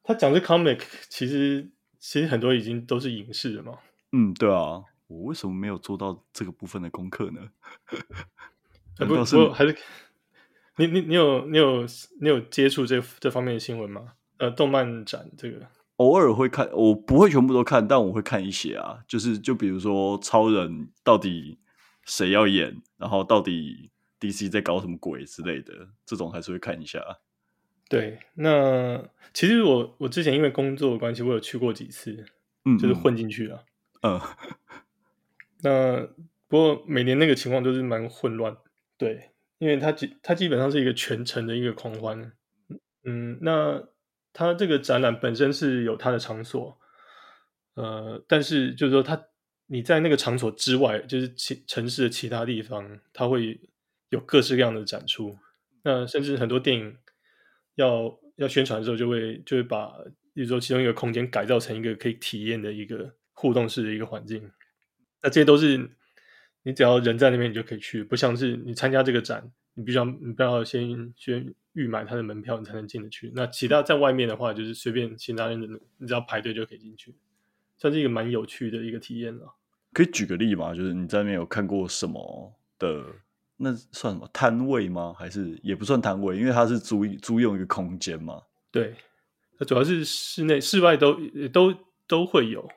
[0.02, 3.78] 他讲的 comic，其实其实很多已经都是影视了嘛。
[4.12, 7.50] 嗯，对啊，我为什么没有做到这个部分的功课呢？
[8.96, 9.76] 不 不，还是
[10.76, 11.84] 你你你有你有
[12.20, 14.12] 你有接触这这方面的新闻吗？
[14.38, 19.00] 呃，动漫展这个偶尔会看，我不会全部都看，但我会看一些啊。
[19.06, 21.58] 就是就比如说超人到底。
[22.08, 22.80] 谁要演？
[22.96, 27.00] 然后到底 DC 在搞什么鬼之类的，这种还是会看一下。
[27.88, 32.24] 对，那其实我我之前因为工作的关系，我有去过几次，
[32.64, 33.64] 嗯，就是混进去了。
[34.02, 34.18] 嗯，
[35.62, 36.06] 那
[36.48, 38.56] 不过每年那个情况都是蛮混乱。
[38.96, 42.32] 对，因为它基它基本上是一个全程的一个狂欢。
[43.04, 43.86] 嗯，那
[44.32, 46.80] 它这个展览本身是有它的场所，
[47.74, 49.26] 呃，但是就是说它。
[49.70, 53.61] 你在那个场所之外，就是其城市的其他地方，它会
[54.09, 55.38] 有各式各样的展出。
[55.83, 56.96] 那甚至很多电影
[57.74, 59.92] 要要宣传的时候，就会就会把，
[60.33, 64.50] 比如说其中一个空间改造成一个可以体验的一个互动式的一个环境。
[65.22, 65.90] 那这些都是
[66.62, 73.31] 你只要人在那边，你就可以去，不像是你参加这个展，你必须要你必须要先先预买他的门票，你才能进得去。
[73.35, 75.66] 那其他在外面的话，就是随便其他人的，
[75.98, 77.14] 你只要排队就可以进去。
[77.76, 79.54] 算是一个蛮有趣的一个体验了。
[79.98, 80.72] 可以举个例吗？
[80.72, 83.04] 就是你在那边有看过什么的？
[83.56, 85.12] 那算什么摊位吗？
[85.18, 86.38] 还是也不算摊位？
[86.38, 88.40] 因为它是租租用一个空间嘛。
[88.70, 88.94] 对，
[89.58, 91.18] 它主要是室内、室外都
[91.52, 91.74] 都
[92.06, 92.70] 都会有。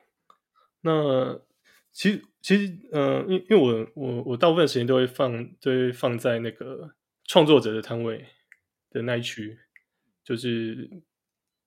[0.80, 1.38] 那
[1.92, 6.90] 其实其实，呃，因因为我我我大部分时间都会放都会放在那个
[7.26, 8.26] 创作者的摊位
[8.90, 9.56] 的那一区，
[10.24, 10.90] 就是。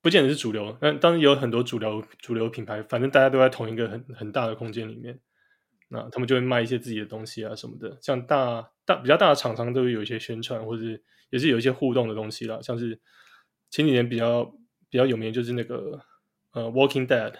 [0.02, 5.18] 不见得是主流，但当然有很多主流主流品牌，反正大家都在同一个很很大的空间里面，
[5.88, 7.98] 那他们就会卖一些自己的东西啊什么的。
[8.00, 12.58] 像大大比较大的厂商都会有一些宣传，或者是也是有一些互动的东西啦。
[12.62, 13.00] 像是
[13.70, 14.44] 前几年比较
[14.88, 16.00] 比较有名，就是那个
[16.52, 17.30] 呃《Walking Dead》，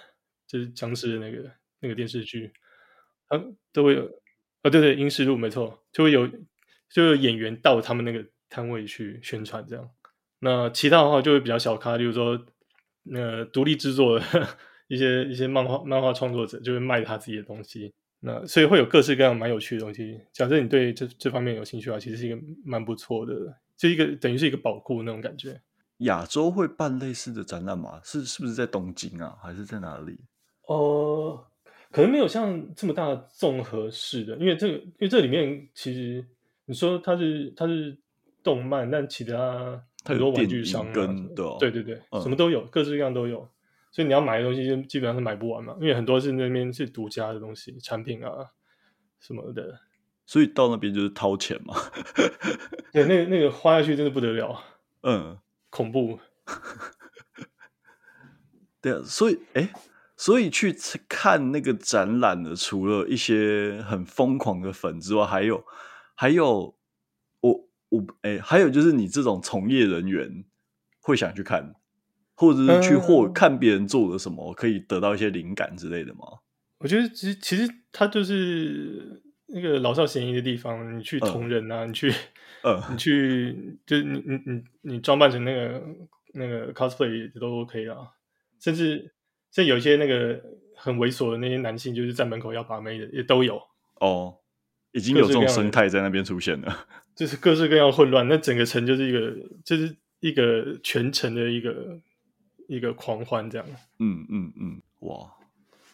[0.46, 2.52] 就是僵尸的那个那个电视剧，
[3.28, 4.06] 啊都会有
[4.62, 6.28] 啊、对对，《英式路》没错，就会有
[6.88, 9.90] 就有演员到他们那个摊位去宣传这样。
[10.40, 12.44] 那其他的话就会比较小咖，比如说。
[13.08, 14.26] 那独立制作的
[14.88, 17.94] 一些一些漫画漫画创作者就会卖他自己的东西，
[18.26, 20.20] 那所以会有各式各样蛮有趣的东西。
[20.32, 23.32] 假设你对这这方面有兴趣的话，其实是一个蛮不错的，
[23.76, 25.60] 就一个等于是一个宝库那种感觉。
[25.98, 28.00] 亚洲会办类似的展览吗？
[28.02, 30.18] 是是不是在东京啊，还是在哪里？
[30.66, 31.46] 哦、呃，
[31.92, 36.26] 可能没有像这么大的综合式的，因为这个，因为这里面其实
[36.64, 37.96] 你说它是它是
[38.42, 43.48] 动漫，但其他很多玩具商、啊、跟的、哦、对对对、嗯，什么都有，各式各样都有，
[43.90, 48.30] 所以你要买的东西就基本上是买不完嘛，因为很多是那边是独家的东西产品啊
[49.20, 49.80] 什么的，
[50.24, 51.74] 所以到那边就是掏钱嘛。
[52.92, 54.62] 对，那个那个花下去真的不得了，
[55.02, 55.38] 嗯，
[55.70, 56.18] 恐怖。
[58.80, 59.70] 对啊，所以哎。
[60.18, 60.74] 所以去
[61.10, 65.62] 看那个展览的，除了一些很疯狂的粉之外，还有
[66.14, 66.74] 还有
[67.40, 70.46] 我我哎，还有就是你这种从业人员
[71.02, 71.74] 会想去看，
[72.36, 76.20] 或者是去或看别人做了什么，嗯，可以得到一些灵感之类的吗？
[76.78, 82.12] 我觉得其实其实它就是那个老少咸宜的地方，你去同人啊， 嗯，你去，
[82.62, 85.82] 嗯，你去就是你你你你装扮成那个
[86.34, 87.96] 那个 cosplay 都 OK 啊，
[88.60, 89.12] 甚至。
[89.52, 90.38] 这有一些那个
[90.74, 93.58] 很猥琐的那些男性，就是在门口要把妹的，也都有
[94.00, 94.34] 哦，
[94.92, 98.28] 已经有这种生态在那边出现了，就是各式各样混乱。
[98.28, 101.98] 那整个城就是一个，就是一个全城的一个
[102.68, 103.66] 一个狂欢这样。
[103.98, 105.30] 嗯嗯嗯，哇，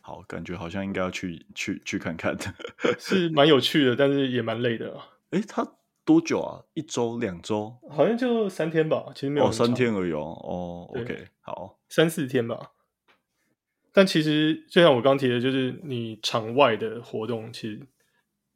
[0.00, 2.54] 好，感觉好像应该要去去去看看的，
[2.98, 5.06] 是蛮有趣的，但是也蛮累的啊。
[5.30, 5.66] 诶，他
[6.04, 6.64] 多久啊？
[6.74, 7.76] 一周、两周？
[7.88, 10.18] 好像就三天吧，其实没有哦，三天而已哦。
[10.18, 12.72] 哦，OK，好，三四天吧。
[13.92, 17.80] 但其实，就像我刚提的，就是你场外的活动，其实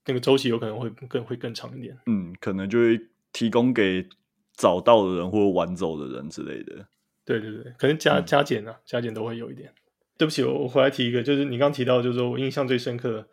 [0.06, 1.98] 那个周期有可能会更会更长一点。
[2.06, 2.98] 嗯，可能就会
[3.32, 4.08] 提供给
[4.54, 6.88] 早到的人或者晚走的人之类的。
[7.26, 9.70] 对对对，可能加加减啊，加减都会有一点。
[10.16, 13.28] 对不起，我我回来提一个，就是你刚提到，就是说我印象最深刻，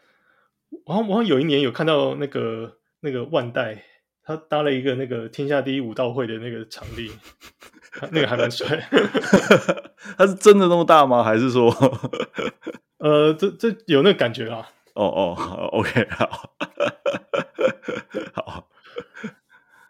[0.85, 3.83] 我好像我好像有一年有看到那个那个万代，
[4.23, 7.09] 他搭了一个那个天下第一武道会的那个场地。
[8.11, 8.65] 那个还蛮帅，
[10.17, 11.23] 他是真的那么大吗？
[11.23, 11.69] 还是说，
[12.97, 14.67] 呃，这这有那个感觉啊？
[14.95, 15.35] 哦哦
[15.73, 16.55] ，OK，好，
[18.33, 18.67] 好，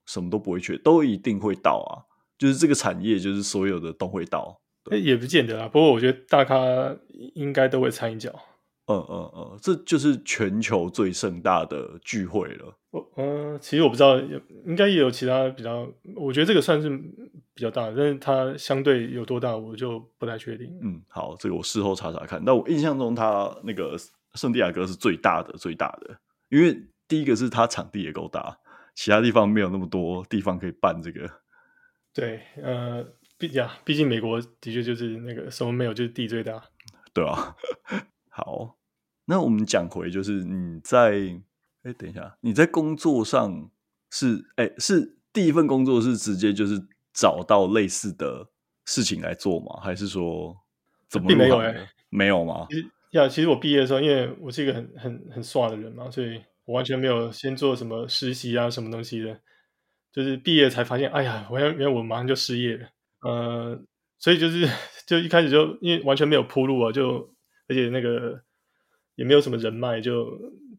[0.05, 2.03] 什么都不会缺，都一定会到啊！
[2.37, 4.59] 就是这个产业，就是所有的都会到，
[4.91, 5.67] 也不见得啊。
[5.67, 6.55] 不过我觉得大咖
[7.35, 8.33] 应该都会掺一脚。
[8.85, 12.77] 嗯嗯嗯，这就是全球最盛大的聚会了。
[12.91, 14.19] 我嗯，其实我不知道，
[14.65, 15.87] 应该也有其他比较。
[16.17, 16.89] 我觉得这个算是
[17.53, 20.67] 比较大，但是它相对有多大，我就不太确定。
[20.81, 22.43] 嗯，好，这个我事后查查看。
[22.43, 23.95] 但我印象中，它那个
[24.33, 26.17] 圣地亚哥是最大的，最大的。
[26.49, 28.57] 因为第一个是它场地也够大，
[28.95, 31.21] 其他地方没有那么多地方可以办这个。
[32.13, 33.03] 对，呃，
[33.37, 36.63] 毕竟毕竟美国的确就是那个什么没有，就是地最大。
[37.13, 37.55] 对啊。
[38.29, 38.77] 好，
[39.25, 41.39] 那我们讲回，就是你在
[41.83, 43.69] 哎，等一下，你在工作上
[44.09, 46.81] 是哎，是第一份工作是直接就是
[47.13, 48.49] 找到类似的
[48.85, 49.79] 事情来做吗？
[49.81, 50.55] 还是说
[51.09, 51.27] 怎么？
[51.27, 52.65] 并没有哎，没有吗？
[52.69, 59.39] 其实呀，其实我毕业的时候，因为我是一个很很很帅的人嘛，所以我完全没有先做什么实习啊，什么东西的，
[60.13, 62.87] 就是毕业才发现，哎呀，我要原来我马上就失业了，
[63.23, 63.81] 呃，
[64.17, 64.65] 所以就是
[65.05, 67.33] 就一开始就因为完全没有铺路啊，就。
[67.69, 68.43] 而且那个
[69.15, 70.27] 也没有什么人脉，就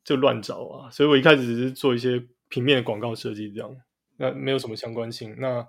[0.05, 0.91] 就乱找啊。
[0.91, 3.75] 所以我一开始只是做一些平面的广告设计，这样，
[4.19, 5.35] 那没有什么相关性。
[5.39, 5.67] 那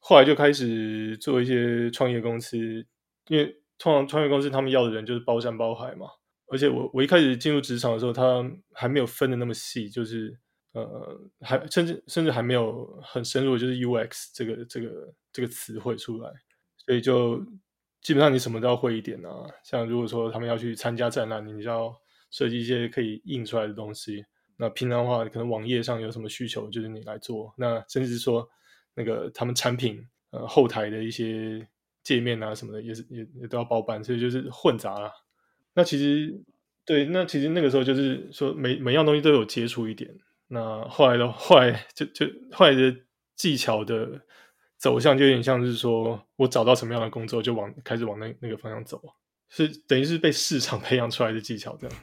[0.00, 2.58] 后来就开始做一些创业公司，
[3.28, 6.08] 因为创创业公司他们要的人就是包山包海嘛。
[6.48, 10.36] 而且我我一开始进入职场的时候，他还没有分的那么细，就是
[10.74, 16.30] 呃，还甚至甚至还没有很深入，就是 UX 这个这个这个词汇出来，
[16.76, 17.44] 所以就。
[18.04, 21.90] 基本上你什么都要会一点啊，像如果说他们要去参加展览，你就要
[22.30, 24.22] 设计一些可以印出来的东西。
[24.58, 27.54] 那平常的话，可能网页上有什么需求，就是你来做。
[27.56, 28.46] 那甚至说
[28.94, 31.66] 那个他们产品呃后台的一些
[32.02, 35.10] 界面啊什么的，也是也也都要包办，所以就是混杂了。
[35.72, 36.38] 那其实
[36.84, 40.14] 对，那其实那个时候就是说每每样东西都有接触一点。
[40.48, 42.96] 那后来的后来就就后来的
[43.36, 44.22] 技巧的。
[44.76, 49.00] 走向就有点像是说，我找到什么样的工作，就往开始往那那个方向走，
[49.48, 51.96] 是等于是被市场培养出来的技巧这样。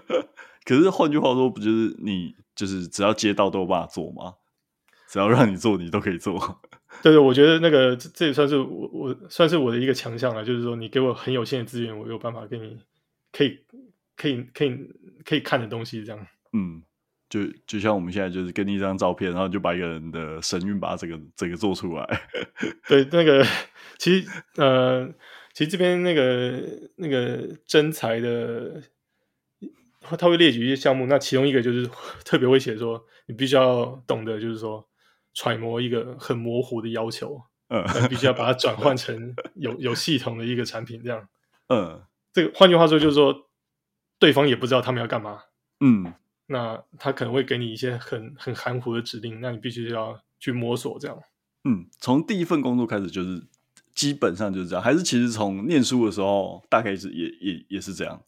[0.66, 4.34] 可是换句话说，不就是你就是只要接到都有办法做吗？
[5.08, 6.60] 只要让你做，你都可以做。
[7.02, 12.78] 对对，我觉得那个这也算是我我算是我的一个强项了，就是说你给我很有限的资源，我有办法给你
[13.32, 13.58] 可以
[14.16, 14.76] 可以可以
[15.24, 16.26] 可以看的东西这样。
[16.52, 16.82] 嗯。
[17.28, 22.22] 就就像我们现在就是给你一张照片，然后就把一个人的神韵把这个这个做出来。
[22.88, 23.44] 对，那个
[23.98, 25.06] 其实呃，
[25.52, 26.62] 其实这边那个
[26.96, 28.82] 那个真才的，
[30.00, 31.88] 他会列举一些项目，那其中一个就是
[32.24, 34.88] 特别会写说，你必须要懂得就是说
[35.34, 41.28] 揣摩一个很模糊的要求，嗯，必须要把它转换 成有有系统的一个产品，这样，
[41.68, 42.02] 嗯，
[42.32, 43.50] 这个换句话说就是说，
[44.18, 45.40] 对方也不知道他们要干嘛，
[45.80, 46.14] 嗯，
[46.48, 51.18] 那他可能会给你一些很很含糊的指令，那你必须要去摸索这样，
[51.64, 53.42] 嗯，从第一份工作开始就是
[53.94, 58.22] 基本上就是这样，还是其实从念书的时候大概是也也也是这样，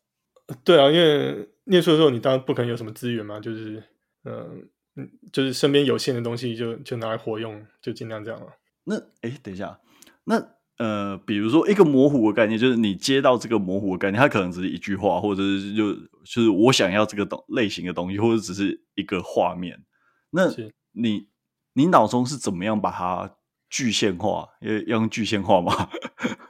[0.65, 3.83] 对啊，因为念书的时候你当然不可能有什么资源嘛，就是
[4.25, 8.47] 嗯嗯，就是身边有限的东西就就拿来活用，就尽量这样了。
[8.85, 9.81] 那哎，等一下，
[10.25, 19.85] 那呃，比如说一个模糊的概念，就是你接到这个模糊的概念，它可能只是一句话，或者是就就是我想要这个东类型的东西，或者只是一个画面。
[20.31, 20.49] 那
[20.93, 21.29] 你
[21.75, 23.37] 你脑中是怎么样把它
[23.69, 24.49] 具现化？
[24.63, 25.91] 要用具现化吗？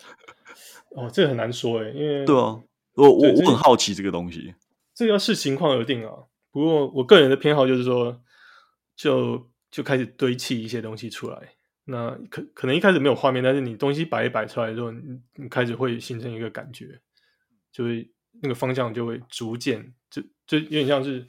[0.94, 2.60] 哦，这个很难说诶，因为对啊，
[2.94, 4.54] 我我我很好奇这个东西。
[4.94, 6.12] 这个要视情况而定啊。
[6.52, 8.20] 不过我个人的偏好就是说，
[8.94, 11.54] 就就开始堆砌一些东西出来。
[11.90, 17.00] 那可可能一开始没有画面，但是你东西摆一摆出来之后，你你开始会形成一个感觉，
[17.72, 18.08] 就会
[18.40, 21.26] 那个方向就会逐渐就就有点像是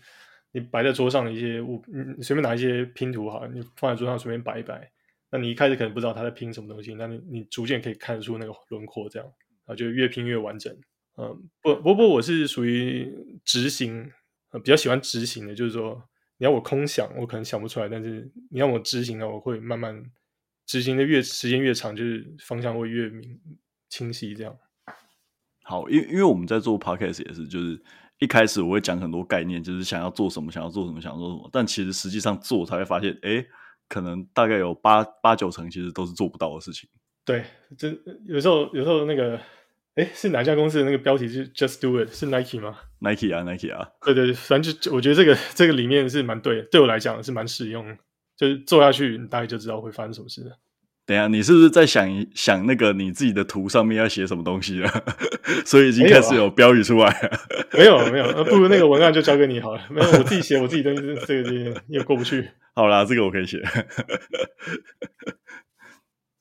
[0.52, 1.84] 你摆在桌上的一些物，
[2.18, 4.92] 你随便拿一些拼图好，你放在桌上随便摆一摆，
[5.32, 9.28] 那你一开始可能不知道他在拼什么东西，那你你逐渐可以看出那个轮廓，这样
[9.66, 10.72] 啊就越拼越完整。
[11.18, 13.12] 嗯，不不不，我是属于
[13.44, 14.12] 执行，
[14.52, 16.02] 呃，比较喜欢执行的，就是说
[16.38, 20.06] 你要我空想，我可能想不出来，但是你要我执行呢，我会慢慢。
[20.72, 23.38] 执行的越时间越长，就是方向会越明
[23.90, 24.34] 清晰。
[24.34, 24.56] 这样
[25.66, 27.84] 好，因为因为我们在做 podcast 也是，就是
[28.20, 31.50] 一开始我会讲很多概念，就是想要做什么，想要做什么，想要做什么。
[31.52, 33.46] 但其实实际上做才会发现，哎，
[33.90, 36.90] 可能大概有八八九成其实都是做不到的事情。
[37.26, 37.44] 对，
[37.78, 37.90] 就
[38.26, 39.38] 有时候有时候那个，
[39.96, 43.90] 哎，是哪家公司的那个标题是 Just Do It，是 Nike 吗？Nike 啊，Nike 啊。
[44.06, 47.98] 对对对，反正就我觉得这个这个理念是蛮对的，对我来讲是蛮实用的。
[48.42, 50.58] 就是做下去，你大概就知道会发生什么事了。
[51.06, 54.90] 等一下，你是不是在想想那个你自己的图上面要写什么东西了？
[55.64, 57.40] 所以已经开始有标语出来了。
[57.78, 59.82] 没有、啊、没有，那，不如那个文案就交给你好了。
[59.92, 62.50] 没有，我自己写我自己东西，这个也也过不去。
[62.74, 63.62] 好啦，这个我可以写。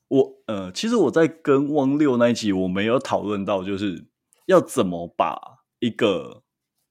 [0.07, 4.05] 我呃，其实我在跟汪六那一集，我没有讨论到，就是
[4.47, 5.37] 要怎么把
[5.77, 6.41] 一个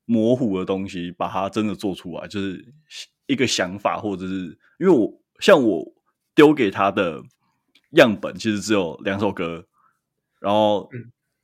[0.05, 2.73] 模糊的东西，把它真的做出来，就是。
[3.31, 5.09] 一个想法，或者是因为我
[5.39, 5.87] 像我
[6.35, 7.22] 丢给他的
[7.93, 9.64] 样本，其实只有两首歌，
[10.41, 10.89] 然后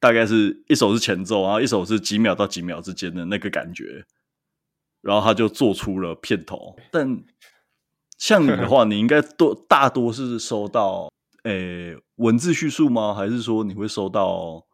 [0.01, 4.05] 大概是一首是前奏，然后一首是几秒到几秒之间的那个感觉，
[5.01, 6.76] 然后他就做出了片头。
[6.91, 7.24] 但
[8.18, 11.09] 像你的话， 你应该多大多是收到
[11.45, 13.14] 诶文字叙述吗？
[13.14, 14.64] 还是说你会收到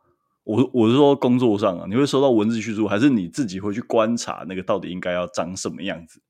[0.44, 6.20] 我我是说工作上啊，你会收到文字叙述，还是你自己会去观察那个到底应该要长什么样子？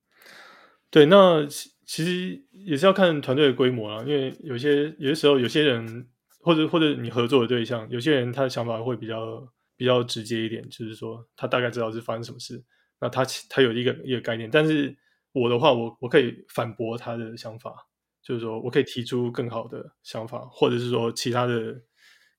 [0.92, 6.06] 对，那其实也是要看团队的规模啦，因为有些有些时候，有些人
[6.40, 9.42] 或者或者你合作的对象，有些人他的想法会比较
[9.74, 12.62] 比较直接一点，就是说他大概知道是发生什么事，
[13.00, 14.50] 那他他有一个一个概念。
[14.50, 14.94] 但是
[15.32, 17.74] 我的话，我我可以反驳他的想法，
[18.22, 21.74] 就是说我可以提出更好的想法，或者是说其他的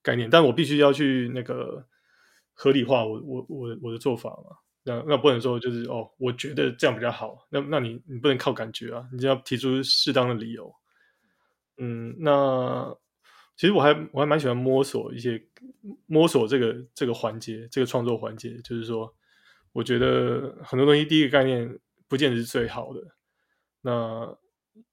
[0.04, 1.88] 概念，但我必须要去那个
[2.54, 4.58] 合理化我我我我的做法嘛。
[4.86, 7.48] 那那不能说就是哦，我觉得这样比较好。
[7.50, 10.74] 那那你你不能靠感觉啊，你就要提出适当的理由。
[11.78, 12.94] 嗯，那
[13.56, 15.42] 其实我还我还蛮喜欢摸索一些
[16.06, 19.16] 摸索这个这个环节，这个创作环节，就是说，
[19.72, 21.80] 我觉得很多东西第一个概念
[22.10, 23.02] 不见得是最好的。
[23.82, 24.38] 那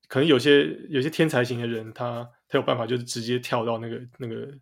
[0.06, 4.52] 可能有些有些天才型的人，他他有办法就是直接跳到那个那个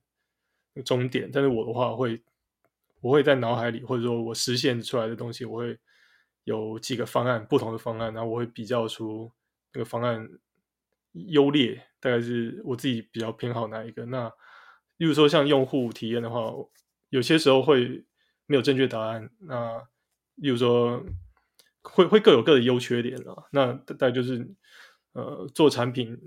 [0.85, 2.22] 终点，但是我的话会。
[3.01, 5.78] 我会在脑海里，或者说我实现出来的东西，我会
[6.44, 9.30] 有几个方案，不同的方案，然后我会比较出
[9.72, 10.28] 那个方案
[11.12, 14.05] 优劣，大概是我自己比较偏好哪一个。
[14.07, 14.28] 那
[14.96, 16.53] 例如说像用户体验的话，
[17.11, 18.05] 有些时候会
[18.46, 19.30] 没有正确答案。
[19.38, 19.80] 那
[20.34, 21.05] 例如说
[21.82, 23.49] 会会各有各的优缺点了。
[23.53, 24.55] 那大概就是
[25.12, 26.18] 呃做产品，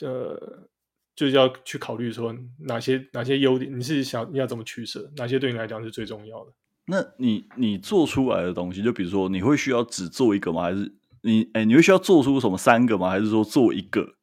[0.00, 0.68] 呃。
[1.14, 6.52] 就是要去考虑说哪些哪些优点，你是想你要怎么取舍，哪些对你来讲是最重要的？
[6.86, 10.62] 那你你做出来的东西，就比如说你会需要只做一个吗？
[10.62, 13.10] 还是你哎，你会需要做出什么三个吗？
[13.10, 14.14] 还是说做一个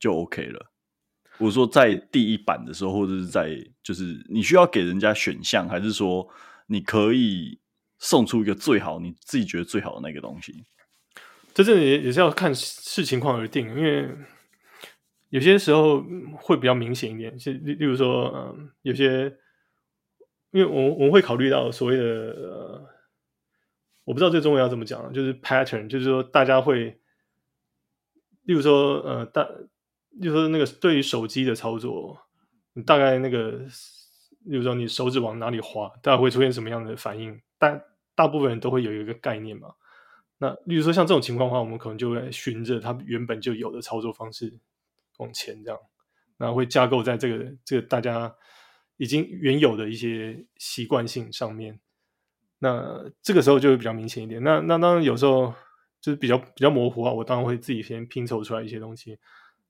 [0.00, 0.70] 就 OK 了？
[1.38, 6.26] 我说在第一版的时候，或者是在就是你需要给人家选项，还是说
[6.66, 7.58] 你可以
[7.98, 10.64] 送出一个最好你自己觉得最好的那个东西？
[11.54, 14.08] 这这也也是要看视情况而定，因为。
[15.30, 16.02] 有些时候
[16.36, 19.24] 会比较明显一点，是例例如说，嗯，有些，
[20.50, 22.88] 因为我我们会考虑到所谓的，呃，
[24.04, 26.98] 我不知道这中文要怎么讲，就是 pattern，就是说大家会，
[28.44, 29.46] 例如说，呃，大
[30.20, 32.18] 就是说那个对于手机的操作，
[32.72, 33.58] 你大概那个，
[34.48, 37.38] 比如说你手指往哪里滑，大概会出现什么样的反应？
[37.58, 39.74] 但大部分人都会有一个概念嘛。
[40.38, 44.58] 那例如说像这种情况的话，我们可能就会循着它原本就有的操作方式
[45.18, 45.78] 往前这样，
[46.36, 48.34] 然后会架构在这个这个大家
[48.96, 51.78] 已经原有的一些习惯性上面。
[52.60, 54.42] 那这个时候就会比较明显一点。
[54.42, 55.54] 那那当然有时候
[56.00, 59.18] 就是比较比较模糊啊，我当然会自己先拼凑出来一些东西。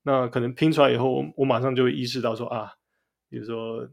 [0.05, 2.72] 那可能拼出来以后，我我马上就会意识到说啊，
[3.28, 3.86] 比如说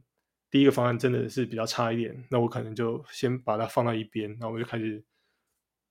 [0.49, 5.03] 第一个方案真的是比较差一点，那我可能就先把它放到一边，然后我就开始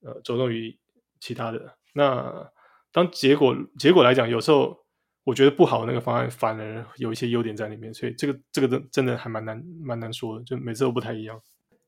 [0.01, 0.75] 呃着重于
[1.19, 1.77] 其他的。
[1.93, 2.51] 那
[2.91, 4.84] 当结果结果来讲，有时候
[5.25, 11.37] 我觉得不好的那个方案反而有一些优点在里面，所以这个这个真真的还蛮难蛮难说的，就每次都不太一样。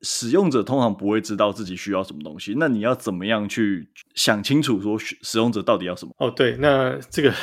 [0.01, 6.13] 使用者通常不会知道自己需要什么东西，那你要怎么样去想清楚说使用者到底要什么？
[6.19, 7.33] 哦，对，那这个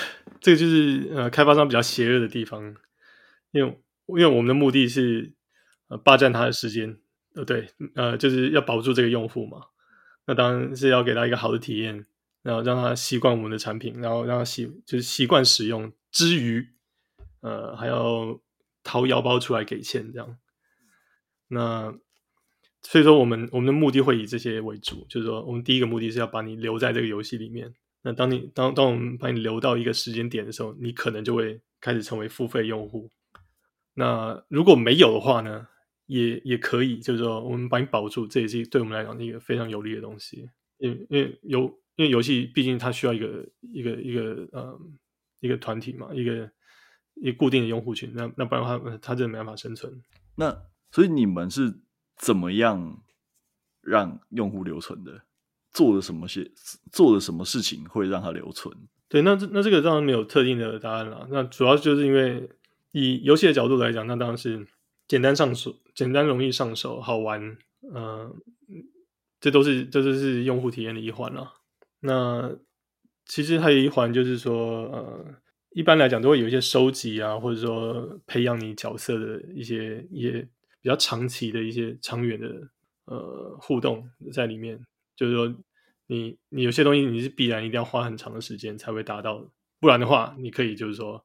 [0.41, 2.63] 这个就是呃开发商比较邪恶的地方，
[3.51, 5.33] 因为因为我们的目的是
[5.89, 6.97] 呃霸占他的时间，
[7.35, 9.59] 呃对，呃就是要保住这个用户嘛，
[10.27, 12.07] 那当然是要给他一个好的体验，
[12.45, 16.69] 然后让他习惯我们的产品，然后让他习就是习惯使用之余，
[17.41, 18.41] 呃还要
[18.85, 20.39] 掏腰包出来给钱这样，
[21.49, 21.99] 那。
[22.87, 27.73] 所以说，我们我们的目的会以这些为主，就是说，我们第一个目的是要把你留在这个游戏里面。
[28.03, 33.09] 那当你当当我们把你留到一个时间点的时候，你可能就会开始成为付费用户。
[33.95, 35.67] 那如果没有的话呢，
[36.05, 40.51] 也也可以，就是说，我们把你保住，这也是对我们来讲一个非常有利的东西。
[40.77, 44.81] 因因为有因为游戏毕竟它需要一个一个一个呃
[45.41, 46.51] 一个团体嘛，一个
[47.15, 48.13] 一个固定的用户群。
[48.15, 50.03] 那那不然的话，它真的没办法生存。
[50.37, 50.57] 那
[50.91, 51.81] 所以你们是。
[52.17, 53.03] 怎么样
[53.81, 55.23] 让用户留存的？
[55.73, 56.49] 做了什么些
[56.93, 58.73] 做了什么事情会让它留存？
[59.09, 61.27] 对，那这那这个当然没有特定的答案了。
[61.29, 62.49] 那主要就是因为
[62.93, 64.65] 以游戏的角度来讲，那当然是
[65.09, 67.59] 简单上手、简单容易上手、好玩。
[67.83, 68.37] 嗯、呃，
[69.41, 71.53] 这都是这都是用户体验的一环了。
[72.05, 72.57] 那
[73.27, 75.25] 其实还有一环就是说，呃，
[75.71, 80.49] 一般来讲都会有一些收集啊，或者说培养你角色的一些一些。
[80.85, 82.47] 比较长期的一些长远的
[83.07, 84.79] 呃互动在里面，
[85.17, 85.51] 就是说
[86.07, 89.51] 你你有些东西你是必然一定要花很长的时间才会达到，
[89.81, 91.25] 不然的话你可以就是说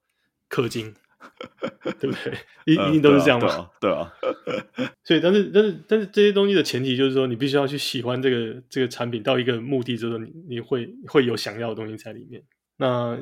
[0.50, 0.96] 氪金，
[2.00, 2.34] 对不对？
[2.66, 4.12] 一一定都是这样嘛，对啊。
[4.46, 12.44] 对啊， 所以但是但是但是这些东西的前提就是说你必须要去喜欢这个这个产品到一个目的，就是说你你会会有想要的东西在里面。
[12.78, 13.20] 那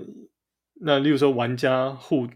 [0.82, 2.28] 那例如说玩家互。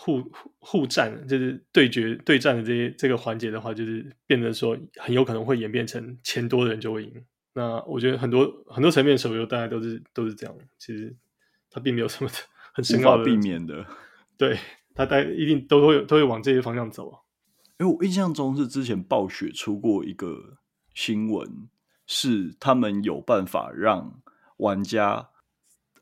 [0.00, 7.12] 互互互战就是对决对战的这些这个环节的话，就是变得说很有可能会演变成钱多的人就会赢。
[7.54, 11.16] 那我觉得很多很多层面手游大家都是都是这样，其实
[11.68, 12.30] 它并没有什么
[12.72, 13.84] 很深奥的避免的。
[14.38, 14.58] 对，
[14.94, 17.12] 它大家一定都会都会往这些方向走。
[17.78, 20.58] 因为我印象中是之前暴雪出过一个
[20.94, 21.68] 新闻，
[22.06, 24.20] 是他们有办法让
[24.56, 25.28] 玩家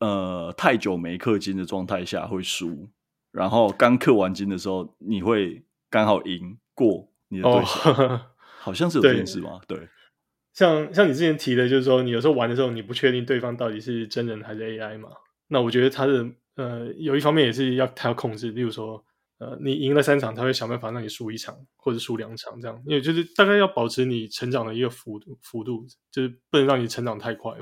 [0.01, 2.89] 呃太久没氪金的状态下会输。
[3.33, 8.21] 然后刚氪完金的时候，你会刚好赢过你的对手，哦、
[8.61, 9.61] 好像是有这件事吗？
[9.67, 9.89] 对，对
[10.55, 15.11] 像像你之前提的，就是说你有时候玩的时候，你不确定对方到底是真人还是 AI 嘛？
[15.49, 16.27] 那我觉得他的
[16.57, 19.03] 呃，有一方面也是要他要控制，例如说
[19.39, 27.53] 呃，你赢了三场，他会想办法让你输一场或者输两场这样，因为就是大概要保持你成长的一个幅度幅度，就是不能让你成长太快，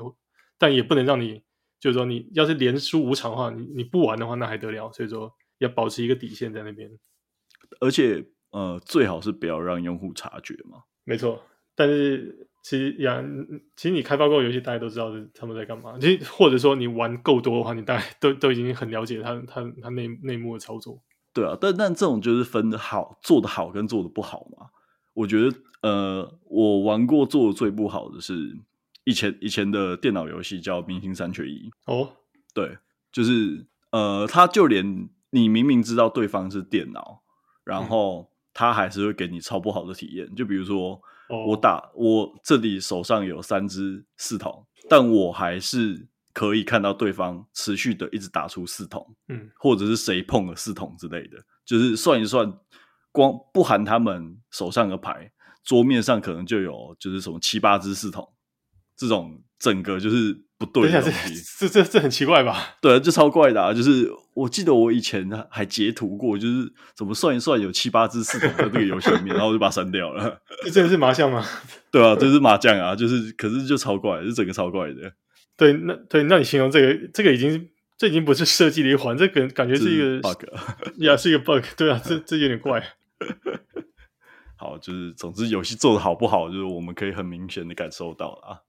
[0.57, 1.43] 但也不能让你
[1.79, 4.91] 就是说你要是连输五场的话，你你不玩的话那还得了？
[4.91, 5.31] 所以说。
[5.59, 6.91] 要保持一个底线在那边，
[7.79, 10.83] 而且呃，最好是不要让用户察觉嘛。
[11.05, 11.41] 没错，
[11.73, 13.23] 但是其实呀，
[13.75, 15.99] 其实你开发过游戏，大家都知道他们在干嘛。
[15.99, 20.99] 其实或者说你玩够多的话，你大概都都已经很了解他他他内内幕的操作。
[21.31, 24.69] 对啊，但但这种就是分的好，做的好跟做的不好嘛。
[25.13, 28.57] 我觉得呃，我玩过做的最不好的是
[29.03, 32.09] 以前以前的电脑游戏叫《明星三缺一》哦，
[32.55, 32.79] 对，
[33.11, 35.07] 就是呃，他就连。
[35.31, 37.21] 你明明知道对方是电脑，
[37.65, 40.33] 然后他还是会给你超不好的体验。
[40.33, 41.01] 就比如说，
[41.47, 51.37] 我打我这里手上有三只四筒，但我还是可以看到对方持续的一直打出四筒，嗯，或者是谁碰了四筒之类的。
[51.65, 52.51] 就是算一算，
[53.11, 55.31] 光不含他们手上的牌，
[55.63, 58.27] 桌面上可能就有就是什么七八只四筒，
[58.95, 60.43] 这种整个就是。
[60.57, 62.75] 不对的东西， 这这这很奇怪吧？
[62.81, 63.73] 对，就超怪的啊！
[63.73, 70.41] 就是我记得我以前还截图过，就是怎么算一算有七八只四筒在这个游戏里面， 然后我就把它删掉了。
[70.63, 71.45] 这真的是麻将吗？
[71.91, 72.95] 对啊，这是麻将啊！
[72.95, 75.13] 就是，可是就超怪，是整个超怪的。
[75.57, 80.43] 对，那对，那你形容这个，这个已经这已经不是设计的一环，这感感觉是一个 bug，
[80.97, 81.63] 呀，是一个 bug。
[81.77, 82.81] 对啊，这这有点怪。
[84.57, 88.64] 好，就是总之游戏做的好不好，就是我们可以很明显的感受到啊。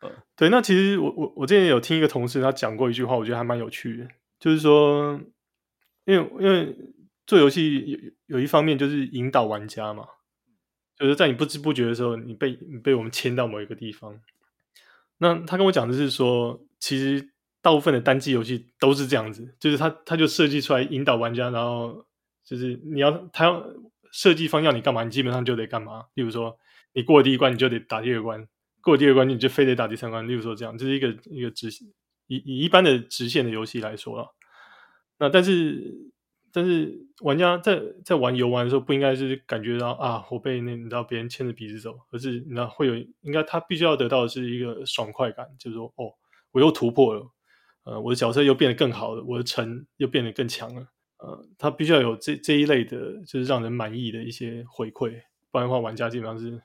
[0.00, 5.20] 呃，对，那其实我我我之前有听一个同事他讲过一句话，我觉得还蛮有趣的，就是说，
[6.04, 6.76] 因为因为
[7.26, 10.06] 做游戏有有一方面就是引导玩家嘛，
[10.96, 14.20] 就是在你不知不觉的时候，你被你被我们牵到某一个地方。
[15.18, 17.30] 那他跟我讲的是说，其实
[17.60, 22.06] 大部分的单机游戏都是这样子，就是他他就设计出来引导玩家，然后
[22.44, 23.66] 就是你要他要
[24.12, 26.04] 设计方要你干嘛，你基本上就得干嘛。
[26.14, 26.56] 例如说，
[26.92, 28.46] 你过了第一关，你就得打第二关。
[28.88, 31.68] 过第二关你就非得打第三关，例如说这样，这是一个一个直
[32.26, 34.26] 以以一般的直线的游戏来说啊，
[35.18, 36.10] 那但是
[36.52, 46.12] 但是玩家在在玩游玩的时候，不应该是感觉到啊，我被那你知道别人牵着鼻子走，而是你知道会有应该他必须要得到的是一个爽快感，就是说哦，
[46.52, 47.26] 我又突破了，
[47.84, 50.82] 呃，我的角色又变得更好了，我的城又变得更强了，
[51.18, 55.12] 呃，他必须要有这这一类的，就是让人满意的一些回馈，
[55.50, 56.62] 不然的话，玩家基本上是。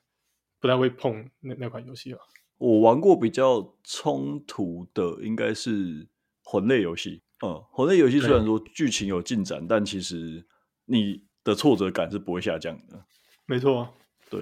[0.63, 2.19] 不太会碰那那款游戏了。
[2.57, 6.07] 我玩过比较冲突的，应该是
[6.41, 7.21] 魂类游戏。
[7.45, 10.45] 嗯，魂类游戏虽然说剧情有进展，但其实
[10.85, 13.03] 你的挫折感是不会下降的。
[13.45, 13.93] 没错，
[14.29, 14.39] 对，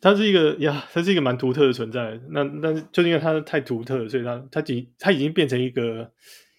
[0.00, 2.20] 它是一个呀，它是一个蛮独特的存在。
[2.30, 6.12] 那但是就因为它太独特了，所以它它已它已经变成一个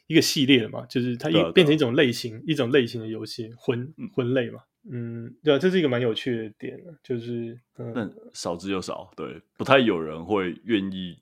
[0.08, 4.60] 一个系列了嘛，就是它一变成一种类型，一种类型的游戏，魂魂类嘛。
[4.92, 11.18] 嗯，对啊，这是一个蛮有趣的点，就是，嗯，但少之又少，对，不太有人会愿意，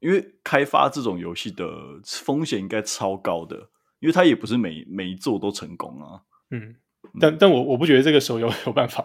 [0.00, 1.66] 因为开发这种游戏的
[2.04, 3.56] 风险应该超高的，
[4.00, 6.22] 因为它也不是每每一座都成功啊。
[6.50, 6.74] 嗯，
[7.20, 9.04] 但但我我不觉得这个手游 有办法，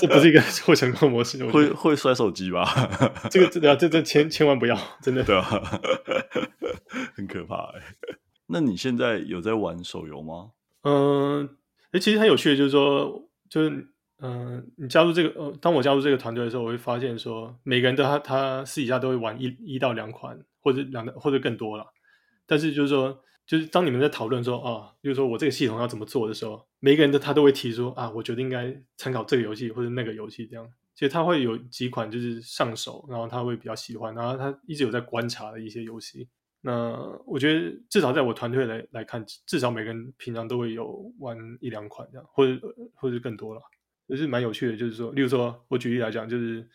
[0.00, 2.64] 这不是一个 会成功的模式，会会摔手机吧？
[3.30, 5.44] 这个这个这这千千万不要，真的， 对啊，
[7.14, 7.82] 很可怕哎。
[8.46, 10.52] 那你现在有在玩手游吗？
[10.82, 11.57] 嗯。
[11.92, 21.86] 诶，其实很有趣的，就是说，就是，嗯、你加入这个，呃，当我加入这个团队的时候，我会发现说，每个人都他他私底下都会玩一一到两款，或者两或者更多了。
[22.46, 30.68] 但是就是说，就是当你们在讨论说，啊，就是说我这个系统要怎么做的时候，每个人都他都会提出，啊，我觉得应该参考这个游戏或者那个游戏这样。
[30.94, 36.28] 其实他会有几款就是上手，然后他会比较喜欢，然后他一直有在观察的一些游戏。
[36.60, 36.92] 那
[37.24, 42.60] 我觉得至少在我团队来来看，至少每个人平常都会有玩一两款这样，或者
[42.96, 43.62] 或者更多了，
[44.08, 44.76] 就是蛮有趣的。
[44.76, 46.68] 就是说，例如说我举例来讲，就是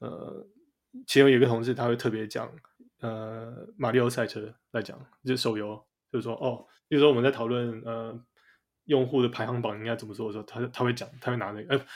[0.00, 0.44] 呃，
[1.06, 2.52] 其中有一个同事他会特别讲
[2.98, 8.20] 呃马里奥赛车来讲，就是手游，就是说哦，例如说我们在讨论呃
[8.86, 11.86] 用户的排行榜应该怎么做的时候，他他会讲，他会拿那个，呃，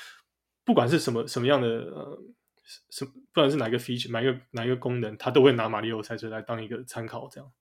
[0.64, 2.22] 不管是什么什么样的呃。
[2.88, 7.52] 是，不管是哪个 feature，哪一个哪一个功能，他都会拿马里奥赛车来当一个参考，这样，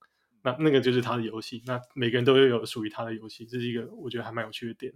[0.43, 1.61] 那那个就是他的游戏。
[1.65, 4.93] 那每个人都会有属于他的游戏，这是一个我觉得还蛮有趣的点。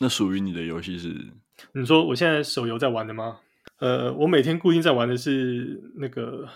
[0.00, 1.34] 那属于你的游戏是？
[1.72, 3.40] 你说我现在手游在玩的吗？
[3.78, 6.48] 呃，我每天固定在玩的是那个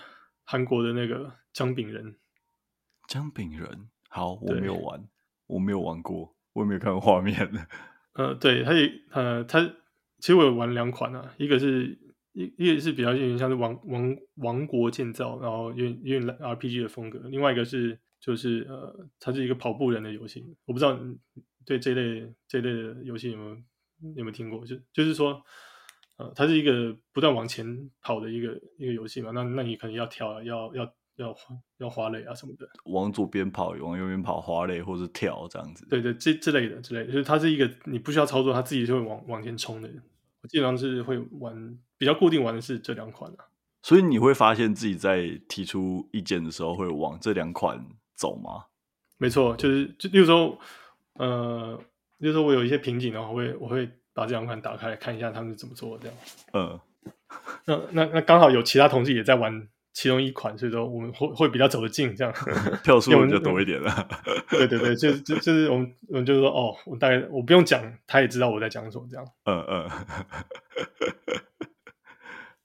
[0.43, 2.15] 韩国的那个姜饼人。
[3.07, 5.07] 姜饼人，好，我没有玩，
[5.45, 7.51] 我没有玩过，我也没有看过画面。
[8.13, 9.61] 呃，对，他也，呃，他
[10.17, 11.97] 其实我有玩两款啊，一个是。
[12.39, 17.19] 一一个是比较有点像是王王王国建造，然后有点有点 RPG 的风格。
[17.27, 20.45] 另外一个是就是呃，它是一个跑步人的游戏。
[20.65, 21.17] 我不知道你
[21.65, 23.55] 对这类这类的游戏有没有
[24.15, 24.65] 有没有听过？
[24.65, 25.43] 就就是说，
[26.15, 29.31] 呃，它是一个不断往前跑的一个一个游戏嘛。
[29.31, 31.35] 那那你可能要跳啊，要要要
[31.79, 32.65] 要滑垒啊什么的。
[32.85, 35.85] 往左边跑，往右边跑，滑垒或者跳这样子。
[35.89, 39.89] 对对，这之类的之类的，就是它是一个你不需要操作，它自己就会往往前冲的。
[40.41, 43.45] 我基本上是会玩比较固定玩的是这两款啊，
[43.81, 47.85] 所以你会发现自己在提出意见的时候会往这两款
[48.15, 48.65] 走吗？
[49.17, 50.57] 没错，就是就例如说，
[51.13, 51.79] 呃，
[52.17, 56.17] 例如说我有一些瓶颈的话，我会我会把这两款打开来看一下他们是怎么做的这样。
[56.53, 56.79] 嗯，
[57.65, 59.67] 那那那刚好有其他同事也在玩。
[59.93, 62.33] 其中一款，所以说我们会会比较走得近，这样
[62.83, 64.07] 跳数就多一点了。
[64.49, 69.25] 对对对，就就就是我们我们就是说，哦，我大概我不用讲，他也知道我在讲什么，这样。
[69.45, 70.05] 嗯嗯嗯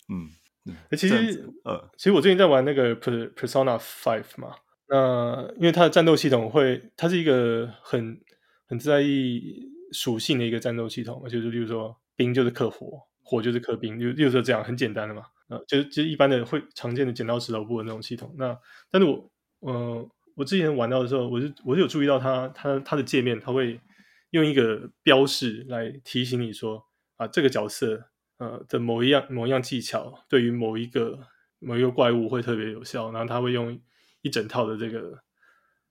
[0.66, 0.76] 嗯。
[0.96, 1.14] 其实，
[1.64, 4.54] 呃，其实我最近在玩那个 Persona Five 嘛，
[4.88, 8.18] 那因为它的战斗系统会，它是一个很
[8.66, 15.24] 很在意属性的一个战斗系统，就是例如说冰就是克火，火就是克冰，就例如说这样很简单的嘛。
[15.48, 18.34] 呃，就是就是一般的会常见的剪刀石头布的那种系统。
[18.38, 18.58] 那
[18.90, 19.30] 但是我，
[19.60, 23.78] 呃，我之前玩到的时候，我就我就有注意到它它它的界面，它会
[24.30, 26.82] 用一个标示来提醒你说
[27.16, 28.02] 啊，这个角色
[28.38, 31.18] 呃的某一样某一样技巧对于某一个
[31.58, 33.12] 某一个怪物会特别有效。
[33.12, 33.78] 然后它会用
[34.22, 35.18] 一整套的这个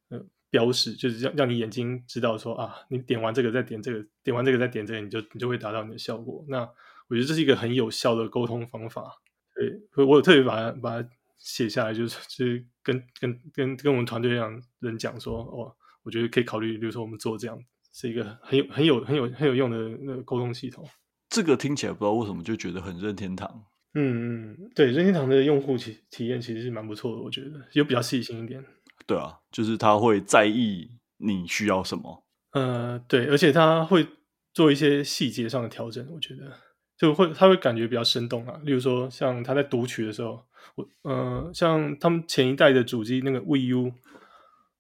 [0.09, 6.43] 呃标识，就是让让你眼睛知道说啊，你点完这个再点这个，点完这个再点这个，你就你就会达到你的效果。
[6.49, 6.61] 那
[7.07, 9.19] 我觉得这是一个很有效的沟通方法。
[9.55, 17.57] 对，我有特别把它把它写下来，就是就是跟跟跟跟我们团队这样人讲说，哦，我觉得可以考虑，比如说我们做这样，
[17.93, 20.87] 是一个很有很有很有很有用的那个沟通系统。
[21.29, 23.65] 这个听起来不知道为什么就觉得很任天堂。
[23.95, 28.63] 嗯嗯，对，任天堂的用户体体验其实是蛮不错的，我觉得又比较细心一点。
[29.05, 32.25] 对啊，就是他会在意你需要什么。
[32.53, 34.07] 呃，对，而且他会
[34.53, 36.57] 做一些细节上的调整，我觉得
[36.97, 38.59] 就会他会感觉比较生动啊。
[38.63, 43.93] 例如说，像他在读取的时候，我呃，像他们前一代的主机那个 Wii U，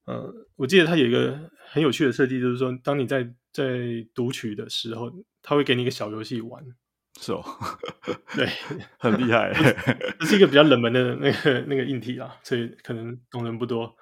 [0.05, 1.37] 呃，我记得他有一个
[1.69, 5.11] 很有趣的设计，就是说，当你在在读取的时候，
[5.41, 6.63] 他会给你一个小游戏玩。
[7.19, 7.43] 是哦，
[8.35, 8.47] 对，
[8.97, 9.53] 很厉害。
[10.19, 13.95] 这是一个比较冷门的那个那个硬体啊，所以可能懂人不多。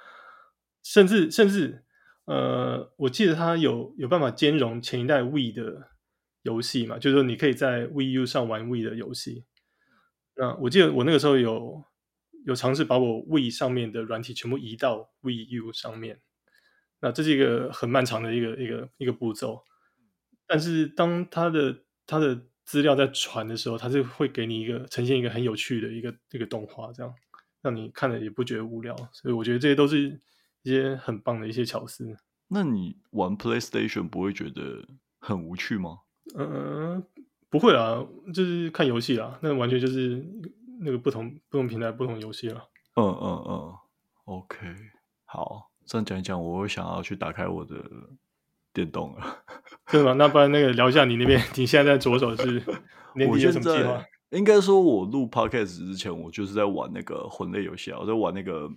[0.82, 1.84] 甚至甚至，
[2.26, 5.90] 呃，我记得它有有办法兼容前一代 Wii 的
[6.44, 9.46] 游戏嘛，就是说你可以在 w i U 上玩 w i 的游戏。
[10.36, 11.84] 那我记得我那个时候有
[12.46, 16.22] 有尝试把我 w i 上面的软体全部移到 w i U 上面。
[17.00, 19.64] 那这是一个很漫长的一个一个一个步骤。
[20.48, 27.14] 但是当它的它的资料在传的时候，它是会给你一个呈现一个很有趣的一个一个动画，这样
[27.62, 28.96] 让你看了也不觉得无聊。
[29.14, 30.20] 所以我觉得这些都是
[30.64, 32.16] 一些很棒的一些巧思。
[32.48, 34.86] 那你玩 PlayStation 不会觉得
[35.20, 36.00] 很无趣吗？
[36.38, 36.48] 嗯、
[36.96, 37.04] 呃，
[37.50, 39.38] 不会啦，就是看游戏啦。
[39.42, 40.26] 那完全就是
[40.82, 42.68] 那个不同不同平台不同游戏了。
[42.96, 43.74] 嗯嗯嗯
[44.26, 44.58] ，OK，
[45.26, 47.76] 好，这样讲一讲，我想要去打开我的。
[48.74, 49.44] 电动了，
[49.92, 50.14] 对吗？
[50.14, 52.46] 那不然那个聊一下你那边，你现在在着手是
[53.16, 54.02] 年底有什么计划？
[54.30, 58.72] 应该说，我录 Podcast 之前，我就是在玩那个魂类游戏啊，我在玩那个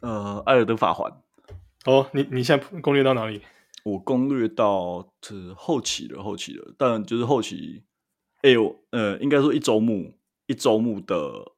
[0.00, 1.12] 呃《艾尔登法环》。
[1.84, 3.42] 哦，你你现在攻略到哪里？
[3.84, 7.84] 我攻略到是后期了，后期了，但就是后期，
[8.42, 11.52] 哎呦，呃，应该说一周目，一周目的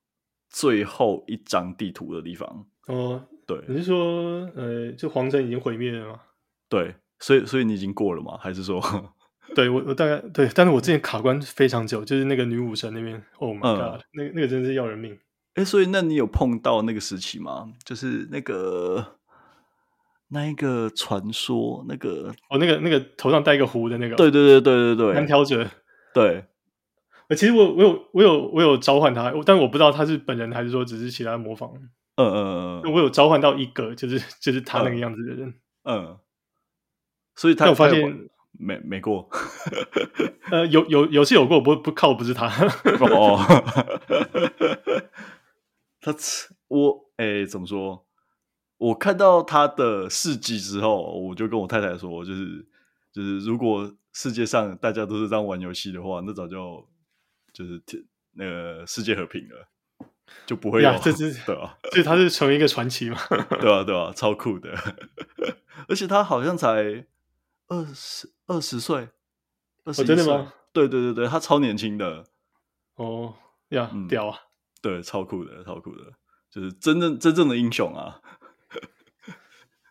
[0.50, 2.66] 最后一张地图的地方。
[2.88, 6.20] 哦，对，你是说，呃，就皇城已经毁灭了吗？
[6.68, 8.36] 对，所以所以你已经过了吗？
[8.38, 8.80] 还是说，
[9.54, 15.16] 对我我大概对，但是我之前卡关非常久，就是那个女武神那边，Oh my god，、嗯、那个那个真是要人命。
[15.54, 17.72] 哎，所以那你有碰到那个时期吗？
[17.84, 19.15] 就是那个
[20.28, 25.68] 那一个传说，那个哦，那个那个头上戴一个壶的那个，对对对对对对，单挑者，
[26.12, 26.44] 对。
[27.30, 31.70] 其实我我有我有我有召唤他，但我不知道他是本人还是说只是其他模仿。
[32.16, 35.48] 嗯嗯嗯，我有召唤到一个，就是就是他那个样子的人，
[35.82, 36.06] 嗯。
[36.06, 36.18] 嗯
[37.38, 38.00] 所以他，我发现
[38.52, 39.28] 没没过，
[40.50, 42.46] 呃，有有有是有过，不不靠不是他
[43.10, 43.38] 哦，
[46.00, 46.14] 他
[46.68, 48.05] 我哎、欸、怎么说？
[48.78, 52.66] 我看到他的事迹之后，我就跟我太太说，就是
[53.12, 56.88] 就是如果世界上大家都是这样玩游戏的话，那早就
[57.52, 57.82] 就是
[58.32, 59.68] 那个世界和平了，
[60.46, 63.18] 就不会有这是对啊，所以他是成为一个传奇嘛，
[63.60, 64.74] 对啊对啊，超酷的，
[65.88, 67.06] 而且他好像才。
[67.68, 69.08] 二十二十岁，
[69.82, 70.52] 二十岁，真的吗？
[70.72, 72.22] 对对对对，他超年轻的。
[72.94, 73.34] 哦
[73.70, 74.38] 呀，嗯、屌啊！
[74.80, 76.04] 对，超酷的，超酷的，
[76.48, 78.20] 就是真正真正的英雄啊！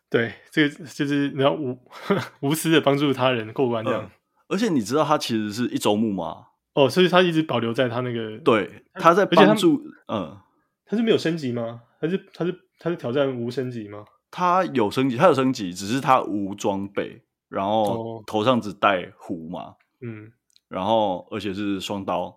[0.09, 1.77] 对，这个就是你要无
[2.41, 4.11] 无私的帮助他人过关这样、嗯。
[4.47, 6.47] 而且你知道他其实是一周目吗？
[6.73, 8.37] 哦，所以他一直保留在他那个。
[8.39, 9.81] 对，他在帮助。
[10.07, 10.37] 嗯，
[10.85, 11.81] 他是没有升级吗？
[11.99, 14.05] 还是他是他是挑战无升级吗？
[14.29, 17.21] 他有升级，他有升级，只是他无装备。
[17.47, 20.31] 然后头上只戴壶嘛，嗯，
[20.67, 22.35] 然后而且是双刀，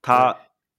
[0.00, 0.34] 他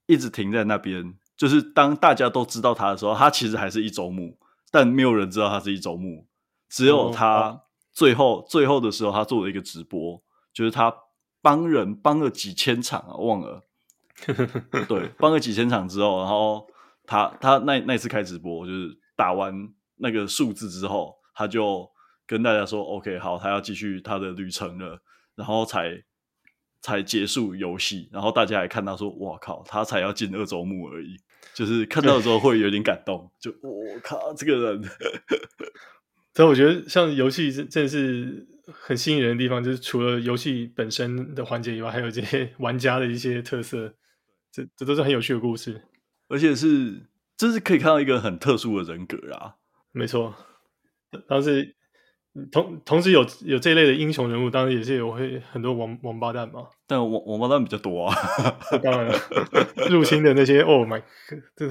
[0.08, 4.38] 一直停在那边，就是当大家都知道他的时候，他其实还是一周目，
[4.76, 6.28] 但没有人知道他是一周目，
[6.68, 7.62] 只有他
[7.94, 10.22] 最后、哦、最后的时候，他做了一个直播，
[10.54, 10.94] 就是他
[11.42, 13.62] 帮人帮了几千场啊，忘了，
[14.90, 16.68] 对，帮了几千场之后，然后
[17.06, 21.90] 他他那那次开直播，就是打完那个数字之后，他就。
[22.28, 25.00] 跟大家说，OK，好，他要继续他的旅程了，
[25.36, 25.92] 然后才
[26.82, 31.18] 才结束游戏，然后大家还看到说，哇靠，他才要进二周目而已，
[31.54, 34.84] 就是看到的时候会有点感动，就我靠，这个人。
[36.34, 43.94] 所以我觉得像游戏真真的是很吸引人的地方，就是除了游戏本身的环节以外，还有这些 玩家的一些特色，
[44.52, 45.82] 这这都是很有趣的故事，
[46.28, 49.56] 而且是这是可以看到一个很特殊的人格啊，
[49.92, 50.36] 没错，
[51.28, 51.76] 当时。
[52.52, 56.68] 同同时有有这一类的英雄人物，当然也是有会很多王王八蛋嘛。
[56.88, 58.16] 但王王八蛋比较多啊，
[58.84, 59.18] 当然了，
[59.90, 61.66] 入侵的那些，Oh my God，这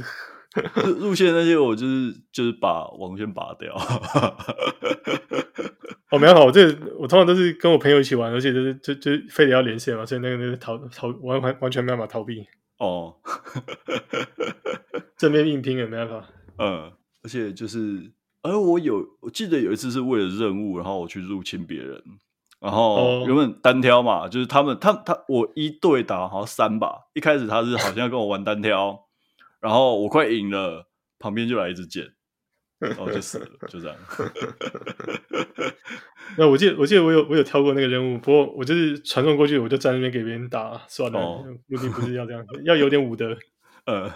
[0.87, 3.75] 路路线那些我就是就是把网线拔掉。
[6.11, 6.67] 哦，没有好，我这
[6.99, 12.47] 我通常都是跟我朋友一起玩，而且就是就就非得要连线嘛，所以那个那个逃逃完完完全没办法逃避。
[12.79, 13.15] 哦，
[15.17, 16.25] 正面硬拼也没办法。
[16.59, 16.93] 嗯，
[17.23, 18.13] 而且就是，
[18.45, 22.01] 而我有我记得有一次是为了任务，然后我去入侵别人，
[22.61, 29.07] 然后原本单挑嘛，就是他们他他我一对打好像三把，一开始他是好像要跟我玩单挑，
[29.61, 30.87] 然后我快赢了，
[31.19, 32.13] 旁边就来一支箭。
[32.81, 33.97] 然后就死了，就这样。
[36.37, 41.19] 那我记得，我记得我有我有挑过那个任务，不过我就是传送过去，我就在那边给别人打算了。
[41.67, 43.35] 目的、哦、不是要这样，要有点武德。
[43.87, 44.13] 呃，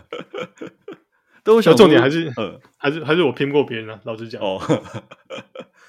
[1.49, 3.99] 但我想重点还是，呃，还是还是我拼不过别人啊。
[4.05, 4.61] 老实讲，哦，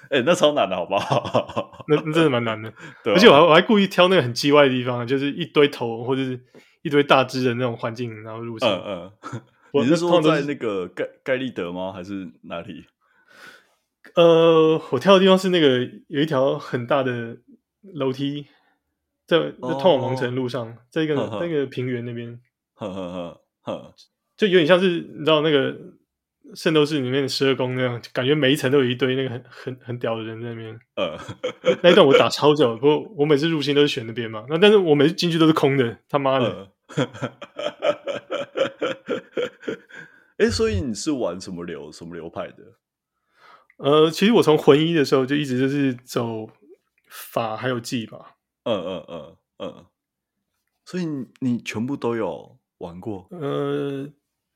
[0.09, 1.83] 哎、欸，那超难的，好不好？
[1.89, 2.71] 那那真的蛮难的。
[3.03, 6.39] 而且我还我还故意挑那个很机歪的地方，就是一堆头或者是
[6.81, 8.69] 一堆大只的那种环境，然后入场。
[8.69, 9.41] 嗯嗯。
[9.73, 11.91] 你是说在那个盖盖利德吗？
[11.91, 12.85] 还是哪里？
[14.15, 17.35] 呃，我跳的地方是那个有一条很大的
[17.81, 18.47] 楼梯，
[19.27, 22.39] 在通往王城路上，在一个那个平原那边。
[22.75, 23.93] 呵呵呵呵，
[24.39, 25.77] 就有点像是你知道那个
[26.55, 30.79] 圣斗士里面的十二宫那样，感觉每一层都有一堆那个很很很屌的人在那边。
[30.95, 31.19] 呃，
[31.83, 34.45] 那一段我打超久，不过我每次入侵都是选那边嘛。
[34.47, 36.71] 那但是我每次进去都是空的，他妈的。
[40.37, 42.63] 哎、欸，所以你是玩什么流什么流派的？
[43.75, 46.49] 呃，其实我从魂一的时候就一直就是走
[47.09, 48.37] 法还有技吧。
[48.63, 49.85] 嗯嗯嗯嗯。
[50.85, 51.05] 所以
[51.41, 53.27] 你全部都有玩过？
[53.31, 54.07] 呃，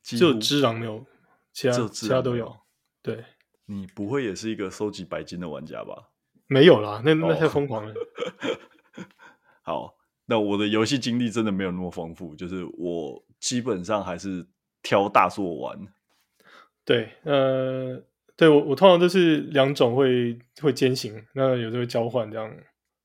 [0.03, 1.03] 只有只狼没有，
[1.51, 2.55] 其他其他都有。
[3.01, 3.23] 对，
[3.65, 6.11] 你不会也是一个收集白金的玩家吧？
[6.47, 7.93] 没有啦，那那太疯狂了。
[7.93, 9.07] 哦、
[9.63, 9.95] 好，
[10.25, 14.45] 那我的游戏经历真的没有那么丰富，就是我基本上还是。
[14.85, 15.79] 挑大作玩，
[16.83, 18.03] 对，呃，
[18.35, 22.53] 对我我通常都是两种会会兼行，那有时候会交换这样。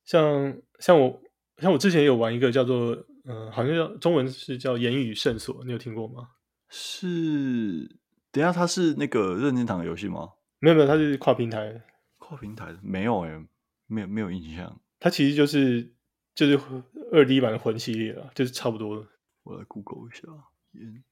[0.04, 1.22] 像像我
[1.58, 2.96] 像我之前有玩一个叫做，
[3.26, 6.28] 嗯、呃，好像叫中文是叫言语圣所，你有听过吗？
[6.68, 7.96] 是，
[8.30, 10.32] 等一下它是那个任天堂的游戏吗？
[10.58, 11.82] 没有没有，它是跨平台，
[12.18, 13.46] 跨平台的没有哎、欸，
[13.86, 14.80] 没有没有印象。
[15.00, 15.92] 它其实就是
[16.34, 16.58] 就是
[17.12, 19.06] 二 D 版的魂系列了，就是差不多。
[19.44, 20.22] 我来 Google 一下
[20.72, 21.02] 言语。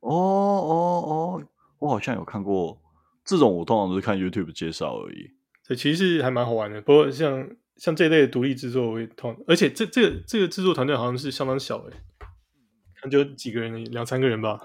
[0.00, 1.44] 哦哦哦，
[1.78, 2.80] 我好像有看过
[3.24, 5.30] 这种，我通常都是看 YouTube 介绍而已。
[5.66, 6.80] 对，其实还蛮好玩的。
[6.82, 12.11] 不过像像这一类的独立制作，我会通，而且这这个这个制作团队好像是相当小诶，可
[13.02, 14.60] 能就几个人，两三个人吧。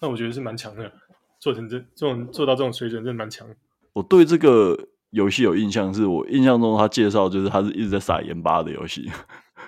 [0.00, 0.92] 那我觉得是蛮强的，
[1.40, 3.48] 做成这这种做到这种水准，真的蛮强。
[3.92, 9.10] 我对这个游戏有印象，是我印象中他介绍就是他是一直在撒盐巴的游戏。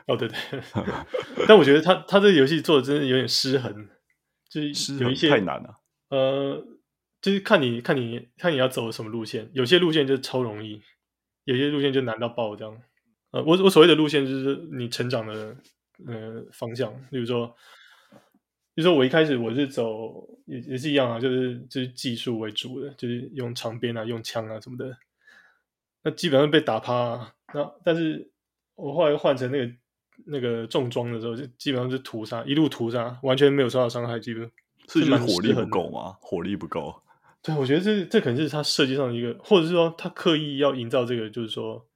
[0.06, 0.36] 哦，对对，
[1.46, 3.88] 但我觉得他他这个游戏做的真的有点失衡。
[4.50, 5.74] 就是有一些太难了，
[6.08, 6.64] 呃，
[7.20, 10.80] 就是看你看你看你要走什么路线，有些路线就超容易，
[11.44, 12.74] 有些路线就难到爆这样。
[13.30, 15.54] 呃，我我所谓的路线就是你成长的
[16.06, 17.54] 呃方向，例如说，
[18.78, 24.96] 比如说我一开始我是走也也是一样啊，就是就是技术为主的，就是用长鞭啊，用枪啊什么的，
[26.04, 27.34] 那基本上被打趴啊。
[27.52, 28.30] 那但是
[28.76, 29.74] 我后来换成那个。
[30.26, 34.50] 那个重装的时候，就基本上是屠杀，一路屠杀，完全没有受到伤害，基本
[34.88, 36.16] 是蛮火力不够吗？
[36.20, 36.92] 火力不够。
[37.40, 41.86] 对，我觉得这这可能是他设计上的一个，或者是说他刻意要营造这个，就是说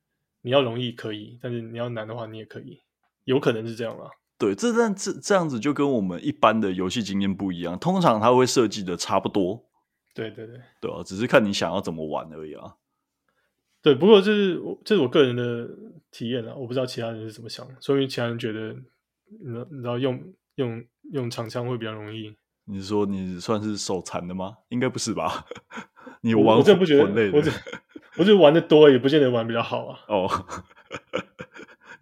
[0.42, 2.78] 你要容易可以，但是你要难的话，你也可以，
[3.24, 4.12] 有可能是这样吧。
[4.42, 9.70] 对，这这这这样子就跟我们一般的游戏经验不一样，通常他会设计的差不多。
[10.14, 12.74] 对对对，对啊，只是看你想要怎么玩而已啊。
[13.80, 15.68] 对，不过这是我这是我个人的
[16.10, 20.20] 体验啊，我不知道其他人是怎么想，说明其他人觉得，你你知道用
[20.56, 22.34] 用用长枪会比较容易。
[22.64, 24.56] 你是说你算是手残的吗？
[24.70, 25.46] 应该不是吧？
[26.20, 27.52] 你玩我，我真不觉得，我这
[28.18, 30.00] 我就玩的多，也不见得玩比较好啊。
[30.08, 30.28] 哦，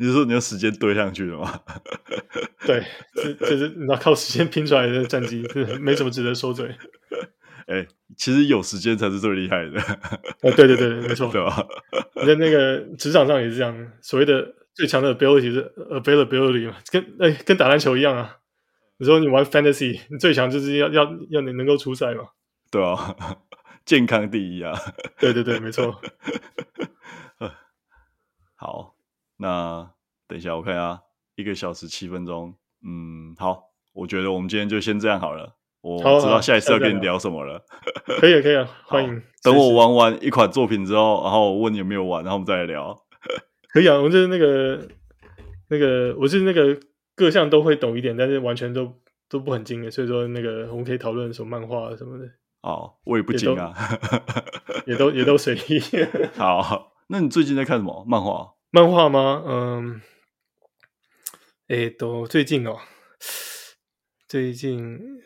[0.01, 1.61] 你是说你要时间堆上去的吗？
[2.67, 2.83] 对，
[3.15, 6.75] 这这是你要靠时间拼出来的战绩，是没什么值得说嘴。
[7.69, 9.79] 哎、欸，其实有时间才是最厉害的。
[10.41, 11.67] 呃，对对对，没错， 对吧？
[12.17, 18.39] 你在那个职场上也是这样，所谓的最强的 ability 是 availability 嘛，跟哎、欸、跟打篮球一样啊。
[18.97, 22.25] 你说你玩 fantasy，你最强就是要要要你能够出赛嘛？
[22.71, 23.15] 对啊，
[23.85, 24.73] 健康第一啊。
[25.19, 26.01] 对对对，没错。
[28.57, 28.95] 好，
[29.41, 29.91] 那
[30.29, 31.03] 等一下我看一下，
[31.37, 32.55] 一个小时七分钟。
[32.87, 35.57] 嗯，好，我觉得我们今天就先这样好了。
[35.81, 37.65] 我知道下一次要跟你聊什么了。
[38.21, 39.23] 可以，可以啊， 欢迎。
[39.43, 43.03] 等我玩完一款作品之后，然后我问你有没有玩，然后我们再来聊。
[43.73, 44.87] 可以啊，我就是那个
[45.69, 46.79] 那个，我是那个
[47.17, 48.93] 各项都会懂一点，但是完全都
[49.31, 52.27] 都不很精的，所以说那个我们可以讨论什么漫画什么的。
[52.61, 53.73] 哦，我也不精啊，
[54.87, 55.81] 也都也都随意。
[56.37, 58.53] 好，那你最近在看什么漫画？
[58.73, 59.43] 漫画吗？
[59.45, 60.01] 嗯，
[61.67, 62.79] 诶，都最近哦，
[64.29, 65.21] 最近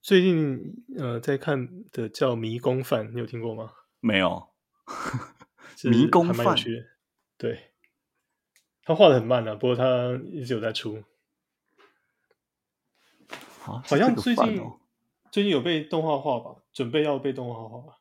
[0.00, 3.72] 最近呃在看的叫《迷宫饭》，你有听过吗？
[4.00, 4.48] 没有。
[5.84, 6.56] 迷宫饭，
[7.36, 7.72] 对，
[8.82, 11.04] 他画的很慢啊，不过他一直有在出。
[13.66, 14.80] 啊、好像最近、哦、
[15.30, 17.98] 最近有被动画化吧，准备要被动画化吧。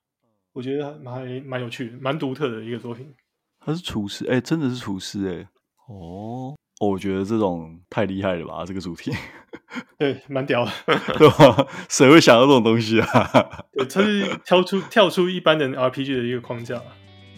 [0.54, 3.14] 我觉得还蛮蛮有趣的，蛮独特的一个作品。
[3.60, 5.47] 他是厨师，哎、欸，真的是厨师、欸，哎，
[5.88, 9.12] 哦，我觉得这种太厉害了吧，这个主题。
[9.97, 10.72] 对，蛮屌的，
[11.18, 11.68] 对吧？
[11.89, 13.07] 谁会想到这种东西啊？
[13.74, 16.82] 对，他是跳出跳出一般的 RPG 的一个框架。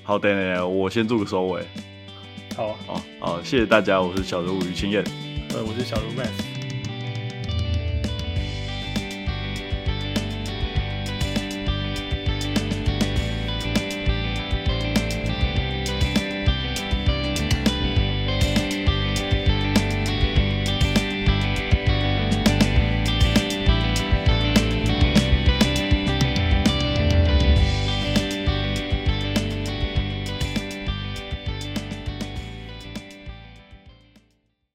[0.03, 1.65] 好，等等，我先做个收尾。
[2.55, 5.03] 好，好，好，谢谢大家，我是小人物于清燕，
[5.53, 6.60] 呃，我是小人物 Max。